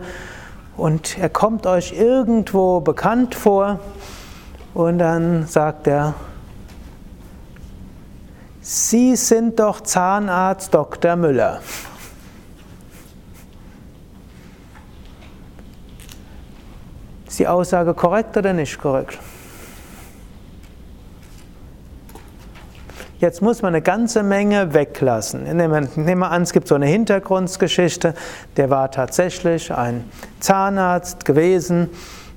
und 0.76 1.18
er 1.18 1.28
kommt 1.28 1.66
euch 1.66 1.92
irgendwo 1.92 2.80
bekannt 2.80 3.34
vor 3.34 3.80
und 4.74 4.98
dann 4.98 5.46
sagt 5.46 5.86
er, 5.86 6.14
Sie 8.60 9.14
sind 9.14 9.60
doch 9.60 9.82
Zahnarzt 9.82 10.72
Dr. 10.72 11.16
Müller. 11.16 11.60
Ist 17.26 17.38
die 17.38 17.46
Aussage 17.46 17.92
korrekt 17.92 18.36
oder 18.36 18.54
nicht 18.54 18.78
korrekt? 18.78 19.18
Jetzt 23.24 23.40
muss 23.40 23.62
man 23.62 23.72
eine 23.72 23.80
ganze 23.80 24.22
Menge 24.22 24.74
weglassen. 24.74 25.44
Nehmen 25.44 25.88
wir 25.96 26.30
an, 26.30 26.42
es 26.42 26.52
gibt 26.52 26.68
so 26.68 26.74
eine 26.74 26.84
Hintergrundgeschichte. 26.84 28.12
Der 28.58 28.68
war 28.68 28.90
tatsächlich 28.90 29.72
ein 29.72 30.04
Zahnarzt 30.40 31.24
gewesen 31.24 31.88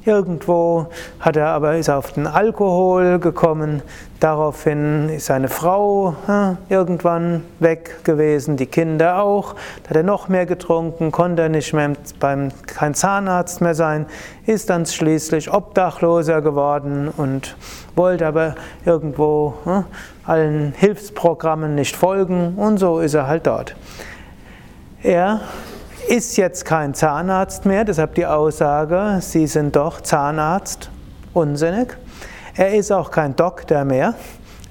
Irgendwo 0.08 0.88
hat 1.20 1.36
er 1.36 1.50
aber, 1.50 1.76
ist 1.76 1.90
auf 1.90 2.14
den 2.14 2.28
Alkohol 2.28 3.20
gekommen, 3.20 3.82
daraufhin 4.22 5.10
ist 5.10 5.26
seine 5.26 5.50
Frau 5.50 6.16
ja, 6.30 6.56
irgendwann 6.70 7.44
weg 7.60 8.06
gewesen, 8.06 8.56
die 8.56 8.68
Kinder 8.68 9.22
auch. 9.22 9.54
Da 9.84 9.90
hat 9.90 9.98
er 9.98 10.04
noch 10.04 10.30
mehr 10.30 10.46
getrunken, 10.46 11.12
konnte 11.12 11.50
nicht 11.50 11.74
mehr 11.74 11.92
beim, 12.22 12.52
kein 12.68 12.94
Zahnarzt 12.94 13.60
mehr 13.60 13.76
sein, 13.76 14.06
ist 14.46 14.70
dann 14.70 14.86
schließlich 14.86 15.52
Obdachloser 15.52 16.42
geworden 16.42 17.10
und 17.10 17.58
wollte 17.98 18.28
aber 18.28 18.56
irgendwo 18.86 19.56
ja, 19.66 19.84
allen 20.28 20.74
Hilfsprogrammen 20.78 21.74
nicht 21.74 21.96
folgen 21.96 22.56
und 22.56 22.78
so 22.78 23.00
ist 23.00 23.14
er 23.14 23.28
halt 23.28 23.48
dort. 23.48 23.76
Er 25.02 25.42
ist 26.10 26.38
jetzt 26.38 26.66
kein 26.66 26.94
Zahnarzt 26.94 27.66
mehr, 27.66 27.86
deshalb 27.86 28.16
die 28.16 28.26
Aussage, 28.26 29.20
Sie 29.22 29.48
sind 29.48 29.76
doch 29.76 30.02
Zahnarzt, 30.02 30.90
unsinnig. 31.34 31.98
Er 32.56 32.76
ist 32.76 32.92
auch 32.92 33.10
kein 33.10 33.36
Doktor 33.36 33.86
mehr, 33.86 34.16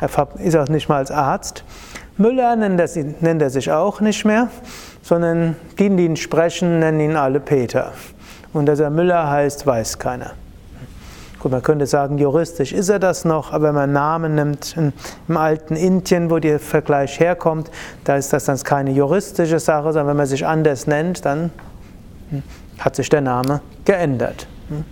er 0.01 0.11
ist 0.39 0.57
auch 0.57 0.69
nicht 0.69 0.89
mal 0.89 0.99
als 0.99 1.11
Arzt. 1.11 1.65
Müller 2.19 2.57
nennt 2.57 2.81
er, 2.81 2.89
nennt 3.21 3.43
er 3.43 3.51
sich 3.51 3.71
auch 3.71 4.01
nicht 4.01 4.25
mehr, 4.25 4.49
sondern 5.03 5.57
die, 5.79 5.95
die 5.95 6.05
ihn 6.05 6.17
sprechen, 6.17 6.81
nennen 6.81 7.01
ihn 7.01 7.17
alle 7.17 7.41
Peter. 7.41 7.93
Und 8.53 8.67
dass 8.67 8.81
er 8.81 8.91
Müller 8.91 9.31
heißt, 9.31 9.67
weiß 9.67 9.99
keiner. 9.99 10.33
Gut, 11.47 11.53
man 11.53 11.63
könnte 11.63 11.87
sagen, 11.87 12.19
juristisch 12.19 12.73
ist 12.73 12.89
er 12.89 12.99
das 12.99 13.25
noch, 13.25 13.53
aber 13.53 13.69
wenn 13.69 13.75
man 13.77 13.93
Namen 13.93 14.35
nimmt 14.35 14.75
im 14.77 15.37
alten 15.37 15.77
Indien, 15.77 16.29
wo 16.29 16.41
der 16.41 16.59
Vergleich 16.59 17.21
herkommt, 17.21 17.71
da 18.03 18.17
ist 18.17 18.33
das 18.33 18.47
dann 18.47 18.59
keine 18.65 18.91
juristische 18.91 19.61
Sache, 19.61 19.93
sondern 19.93 20.09
wenn 20.09 20.17
man 20.17 20.27
sich 20.27 20.45
anders 20.45 20.89
nennt, 20.89 21.25
dann 21.25 21.53
hm, 22.31 22.43
hat 22.81 22.97
sich 22.97 23.09
der 23.11 23.21
Name 23.21 23.61
geändert. 23.85 24.49
Hm. 24.71 24.85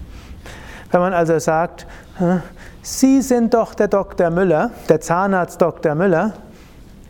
Wenn 0.92 1.00
man 1.00 1.12
also 1.12 1.36
sagt, 1.40 1.88
hm, 2.18 2.40
Sie 2.82 3.20
sind 3.20 3.52
doch 3.52 3.74
der 3.74 3.88
Dr. 3.88 4.30
Müller, 4.30 4.70
der 4.88 5.00
Zahnarzt 5.00 5.60
Dr. 5.60 5.96
Müller, 5.96 6.34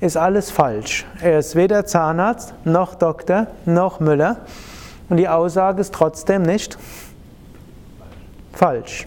ist 0.00 0.16
alles 0.16 0.50
falsch. 0.50 1.04
Er 1.20 1.40
ist 1.40 1.54
weder 1.54 1.85
Zahnarzt 1.85 2.54
noch 2.64 2.94
Doktor 2.94 3.48
noch 3.66 4.00
Müller 4.00 4.38
und 5.11 5.18
die 5.18 5.28
Aussage 5.28 5.83
ist 5.83 5.92
trotzdem 5.92 6.40
nicht 6.40 6.78
falsch. 8.54 9.07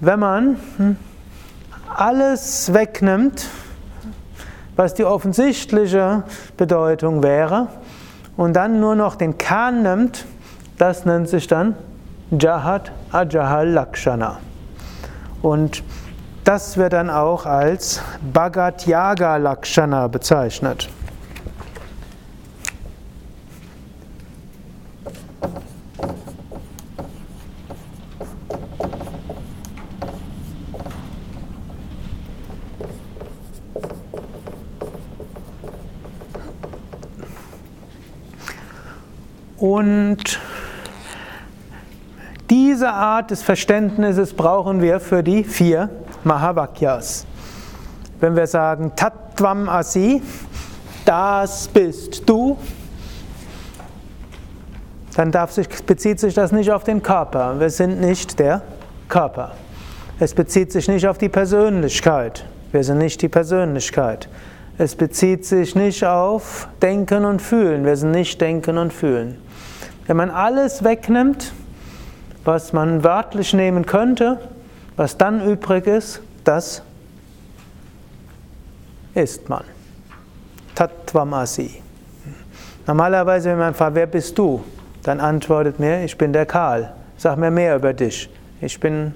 Wenn 0.00 0.18
man 0.18 0.56
hm, 0.76 0.96
alles 1.94 2.72
wegnimmt, 2.72 3.48
was 4.76 4.94
die 4.94 5.04
offensichtliche 5.04 6.22
Bedeutung 6.56 7.22
wäre, 7.22 7.68
und 8.38 8.54
dann 8.54 8.80
nur 8.80 8.94
noch 8.94 9.16
den 9.16 9.36
Kern 9.36 9.82
nimmt, 9.82 10.24
das 10.78 11.04
nennt 11.04 11.28
sich 11.28 11.46
dann 11.46 11.74
Jahad 12.30 12.90
Ajahal 13.12 13.68
Lakshana. 13.68 14.38
Und 15.42 15.82
das 16.44 16.78
wird 16.78 16.94
dann 16.94 17.10
auch 17.10 17.44
als 17.44 18.00
Bhagat 18.32 18.86
Yaga 18.86 19.36
Lakshana 19.36 20.08
bezeichnet. 20.08 20.88
Und 39.70 40.40
diese 42.50 42.90
Art 42.90 43.30
des 43.30 43.40
Verständnisses 43.40 44.34
brauchen 44.34 44.82
wir 44.82 44.98
für 44.98 45.22
die 45.22 45.44
vier 45.44 45.88
Mahavakyas. 46.24 47.24
Wenn 48.18 48.34
wir 48.34 48.48
sagen 48.48 48.90
Tattvam 48.96 49.68
Asi, 49.68 50.22
das 51.04 51.68
bist 51.68 52.28
du, 52.28 52.58
dann 55.14 55.32
sich, 55.50 55.68
bezieht 55.86 56.18
sich 56.18 56.34
das 56.34 56.50
nicht 56.50 56.72
auf 56.72 56.82
den 56.82 57.00
Körper. 57.00 57.60
Wir 57.60 57.70
sind 57.70 58.00
nicht 58.00 58.40
der 58.40 58.62
Körper. 59.08 59.52
Es 60.18 60.34
bezieht 60.34 60.72
sich 60.72 60.88
nicht 60.88 61.06
auf 61.06 61.18
die 61.18 61.28
Persönlichkeit. 61.28 62.44
Wir 62.72 62.82
sind 62.82 62.98
nicht 62.98 63.22
die 63.22 63.28
Persönlichkeit. 63.28 64.28
Es 64.78 64.96
bezieht 64.96 65.46
sich 65.46 65.76
nicht 65.76 66.04
auf 66.04 66.66
Denken 66.82 67.24
und 67.24 67.40
Fühlen. 67.40 67.84
Wir 67.84 67.96
sind 67.96 68.10
nicht 68.10 68.40
Denken 68.40 68.76
und 68.76 68.92
Fühlen. 68.92 69.38
Wenn 70.10 70.16
man 70.16 70.30
alles 70.32 70.82
wegnimmt, 70.82 71.52
was 72.44 72.72
man 72.72 73.04
wörtlich 73.04 73.54
nehmen 73.54 73.86
könnte, 73.86 74.40
was 74.96 75.16
dann 75.16 75.40
übrig 75.48 75.86
ist, 75.86 76.20
das 76.42 76.82
ist 79.14 79.48
man. 79.48 79.62
Tattvamasi. 80.74 81.80
Normalerweise, 82.88 83.50
wenn 83.50 83.58
man 83.58 83.72
fragt, 83.72 83.94
wer 83.94 84.08
bist 84.08 84.36
du? 84.36 84.64
Dann 85.04 85.20
antwortet 85.20 85.78
mir, 85.78 86.02
ich 86.02 86.18
bin 86.18 86.32
der 86.32 86.44
Karl. 86.44 86.92
Sag 87.16 87.38
mir 87.38 87.52
mehr 87.52 87.76
über 87.76 87.92
dich. 87.92 88.28
Ich 88.60 88.80
bin 88.80 89.14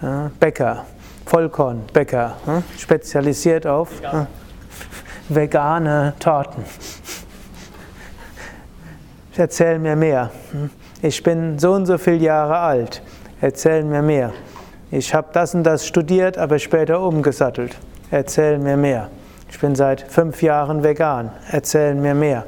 äh, 0.00 0.28
Bäcker, 0.38 0.84
Vollkornbäcker, 1.26 2.36
äh, 2.46 2.78
spezialisiert 2.78 3.66
auf 3.66 4.00
äh, 4.00 4.26
vegane 5.28 6.14
Torten. 6.20 6.62
Erzähl 9.40 9.78
mir 9.78 9.96
mehr. 9.96 10.30
Hm? 10.52 10.68
Ich 11.00 11.22
bin 11.22 11.58
so 11.58 11.72
und 11.72 11.86
so 11.86 11.96
viele 11.96 12.18
Jahre 12.18 12.58
alt. 12.58 13.00
Erzähl 13.40 13.84
mir 13.84 14.02
mehr. 14.02 14.34
Ich 14.90 15.14
habe 15.14 15.28
das 15.32 15.54
und 15.54 15.64
das 15.64 15.86
studiert, 15.86 16.36
aber 16.36 16.58
später 16.58 17.00
umgesattelt. 17.00 17.74
Erzähl 18.10 18.58
mir 18.58 18.76
mehr. 18.76 19.08
Ich 19.50 19.58
bin 19.58 19.74
seit 19.74 20.02
fünf 20.02 20.42
Jahren 20.42 20.82
vegan. 20.82 21.30
Erzähl 21.50 21.94
mir 21.94 22.14
mehr. 22.14 22.44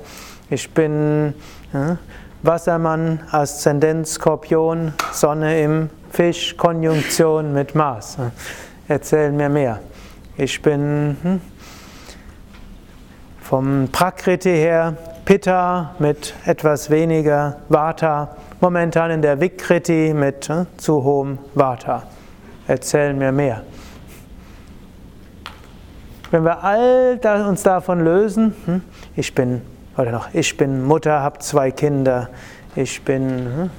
Ich 0.51 0.69
bin 0.75 1.33
ja, 1.73 1.97
Wassermann, 2.43 3.21
Aszendent, 3.31 4.07
Skorpion, 4.07 4.93
Sonne 5.13 5.63
im 5.63 5.89
Fisch, 6.11 6.59
Konjunktion 6.59 7.55
mit 7.55 7.75
Mars. 7.75 8.19
Erzähl 8.87 9.33
mir 9.33 9.49
mehr. 9.49 9.81
Ich 10.37 10.61
bin 10.61 11.17
hm, 11.23 11.41
vom 13.41 13.89
Prakriti 13.91 14.55
her 14.55 14.95
Pitta 15.25 15.95
mit 16.01 16.35
etwas 16.47 16.91
weniger 16.91 17.59
Vata, 17.69 18.37
momentan 18.61 19.13
in 19.13 19.23
der 19.23 19.41
Vikriti 19.41 20.13
mit 20.13 20.49
hm, 20.49 20.67
zu 20.77 21.05
hohem 21.05 21.39
Vata. 21.55 22.03
Erzähl 22.67 23.15
mir 23.15 23.31
mehr. 23.31 23.63
Wenn 26.33 26.45
wir 26.45 26.65
all 26.65 27.19
das, 27.19 27.47
uns 27.47 27.63
davon 27.63 28.05
lösen, 28.05 28.55
hm, 28.65 28.83
ich 29.15 29.33
bin, 29.33 29.63
oder 29.97 30.11
noch, 30.11 30.29
ich 30.33 30.57
bin 30.57 30.83
Mutter, 30.83 31.21
habe 31.21 31.39
zwei 31.39 31.71
Kinder, 31.71 32.29
ich 32.75 33.01
bin 33.03 33.29
hm, 33.29 33.71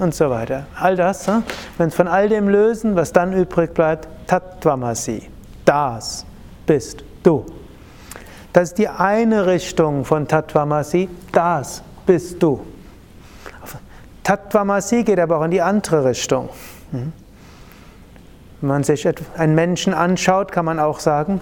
und 0.00 0.12
so 0.12 0.28
weiter. 0.28 0.66
All 0.74 0.96
das, 0.96 1.28
hm, 1.28 1.44
wenn 1.78 1.84
uns 1.84 1.94
von 1.94 2.08
all 2.08 2.28
dem 2.28 2.48
lösen, 2.48 2.96
was 2.96 3.12
dann 3.12 3.32
übrig 3.32 3.74
bleibt, 3.74 4.08
Tattvamasi, 4.26 5.28
das 5.64 6.26
bist 6.66 7.04
du. 7.22 7.46
Das 8.52 8.70
ist 8.70 8.78
die 8.78 8.88
eine 8.88 9.46
Richtung 9.46 10.04
von 10.04 10.26
Tattvamasi, 10.26 11.08
das 11.32 11.82
bist 12.04 12.42
du. 12.42 12.60
Tattvamasi 14.24 15.04
geht 15.04 15.20
aber 15.20 15.38
auch 15.38 15.44
in 15.44 15.52
die 15.52 15.62
andere 15.62 16.04
Richtung. 16.04 16.48
Wenn 16.90 17.12
man 18.60 18.82
sich 18.82 19.08
einen 19.36 19.54
Menschen 19.54 19.94
anschaut, 19.94 20.52
kann 20.52 20.64
man 20.64 20.78
auch 20.78 21.00
sagen, 21.00 21.40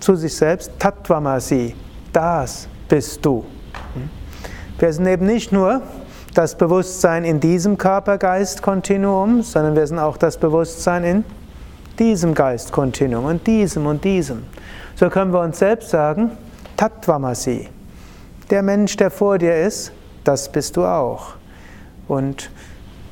zu 0.00 0.16
sich 0.16 0.36
selbst, 0.36 0.72
Tattvamasi, 0.78 1.74
das 2.12 2.68
bist 2.88 3.24
du. 3.24 3.44
Wir 4.78 4.92
sind 4.92 5.06
eben 5.06 5.26
nicht 5.26 5.52
nur 5.52 5.82
das 6.34 6.56
Bewusstsein 6.56 7.24
in 7.24 7.40
diesem 7.40 7.78
Körper-Geist-Kontinuum, 7.78 9.42
sondern 9.42 9.74
wir 9.74 9.86
sind 9.86 9.98
auch 9.98 10.16
das 10.16 10.38
Bewusstsein 10.38 11.04
in 11.04 11.24
diesem 11.98 12.34
Geist-Kontinuum 12.34 13.24
und 13.24 13.46
diesem 13.46 13.86
und 13.86 14.04
diesem. 14.04 14.44
So 14.94 15.08
können 15.08 15.32
wir 15.32 15.40
uns 15.40 15.58
selbst 15.58 15.90
sagen, 15.90 16.30
Tattvamasi, 16.78 17.68
der 18.50 18.62
Mensch, 18.62 18.96
der 18.96 19.10
vor 19.10 19.36
dir 19.36 19.66
ist, 19.66 19.90
das 20.22 20.50
bist 20.50 20.76
du 20.76 20.84
auch. 20.84 21.34
Und 22.06 22.52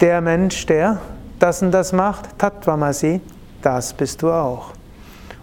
der 0.01 0.21
Mensch, 0.21 0.67
der 0.67 1.01
das 1.41 1.63
und 1.63 1.73
das 1.73 1.93
macht, 1.93 2.39
Tattvamasi, 2.39 3.21
das 3.63 3.93
bist 3.93 4.23
du 4.23 4.31
auch. 4.31 4.71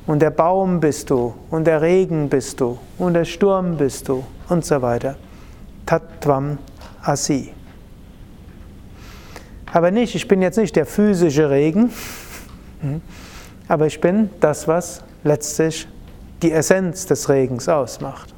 Und 0.07 0.21
der 0.21 0.29
Baum 0.29 0.79
bist 0.79 1.09
du, 1.09 1.33
und 1.49 1.67
der 1.67 1.81
Regen 1.81 2.29
bist 2.29 2.61
du, 2.61 2.79
und 2.97 3.13
der 3.13 3.25
Sturm 3.25 3.75
bist 3.75 4.07
du, 4.07 4.23
und 4.47 4.63
so 4.63 4.81
weiter. 4.81 5.17
Tattvam 5.85 6.59
Asi. 7.01 7.51
Aber 9.73 9.91
nicht, 9.91 10.15
ich 10.15 10.29
bin 10.29 10.41
jetzt 10.41 10.57
nicht 10.57 10.77
der 10.77 10.85
physische 10.85 11.49
Regen, 11.49 11.91
aber 13.67 13.85
ich 13.85 13.99
bin 13.99 14.29
das, 14.39 14.65
was 14.65 15.03
letztlich 15.25 15.89
die 16.43 16.51
Essenz 16.51 17.05
des 17.05 17.29
Regens 17.29 17.69
ausmacht. 17.69 18.32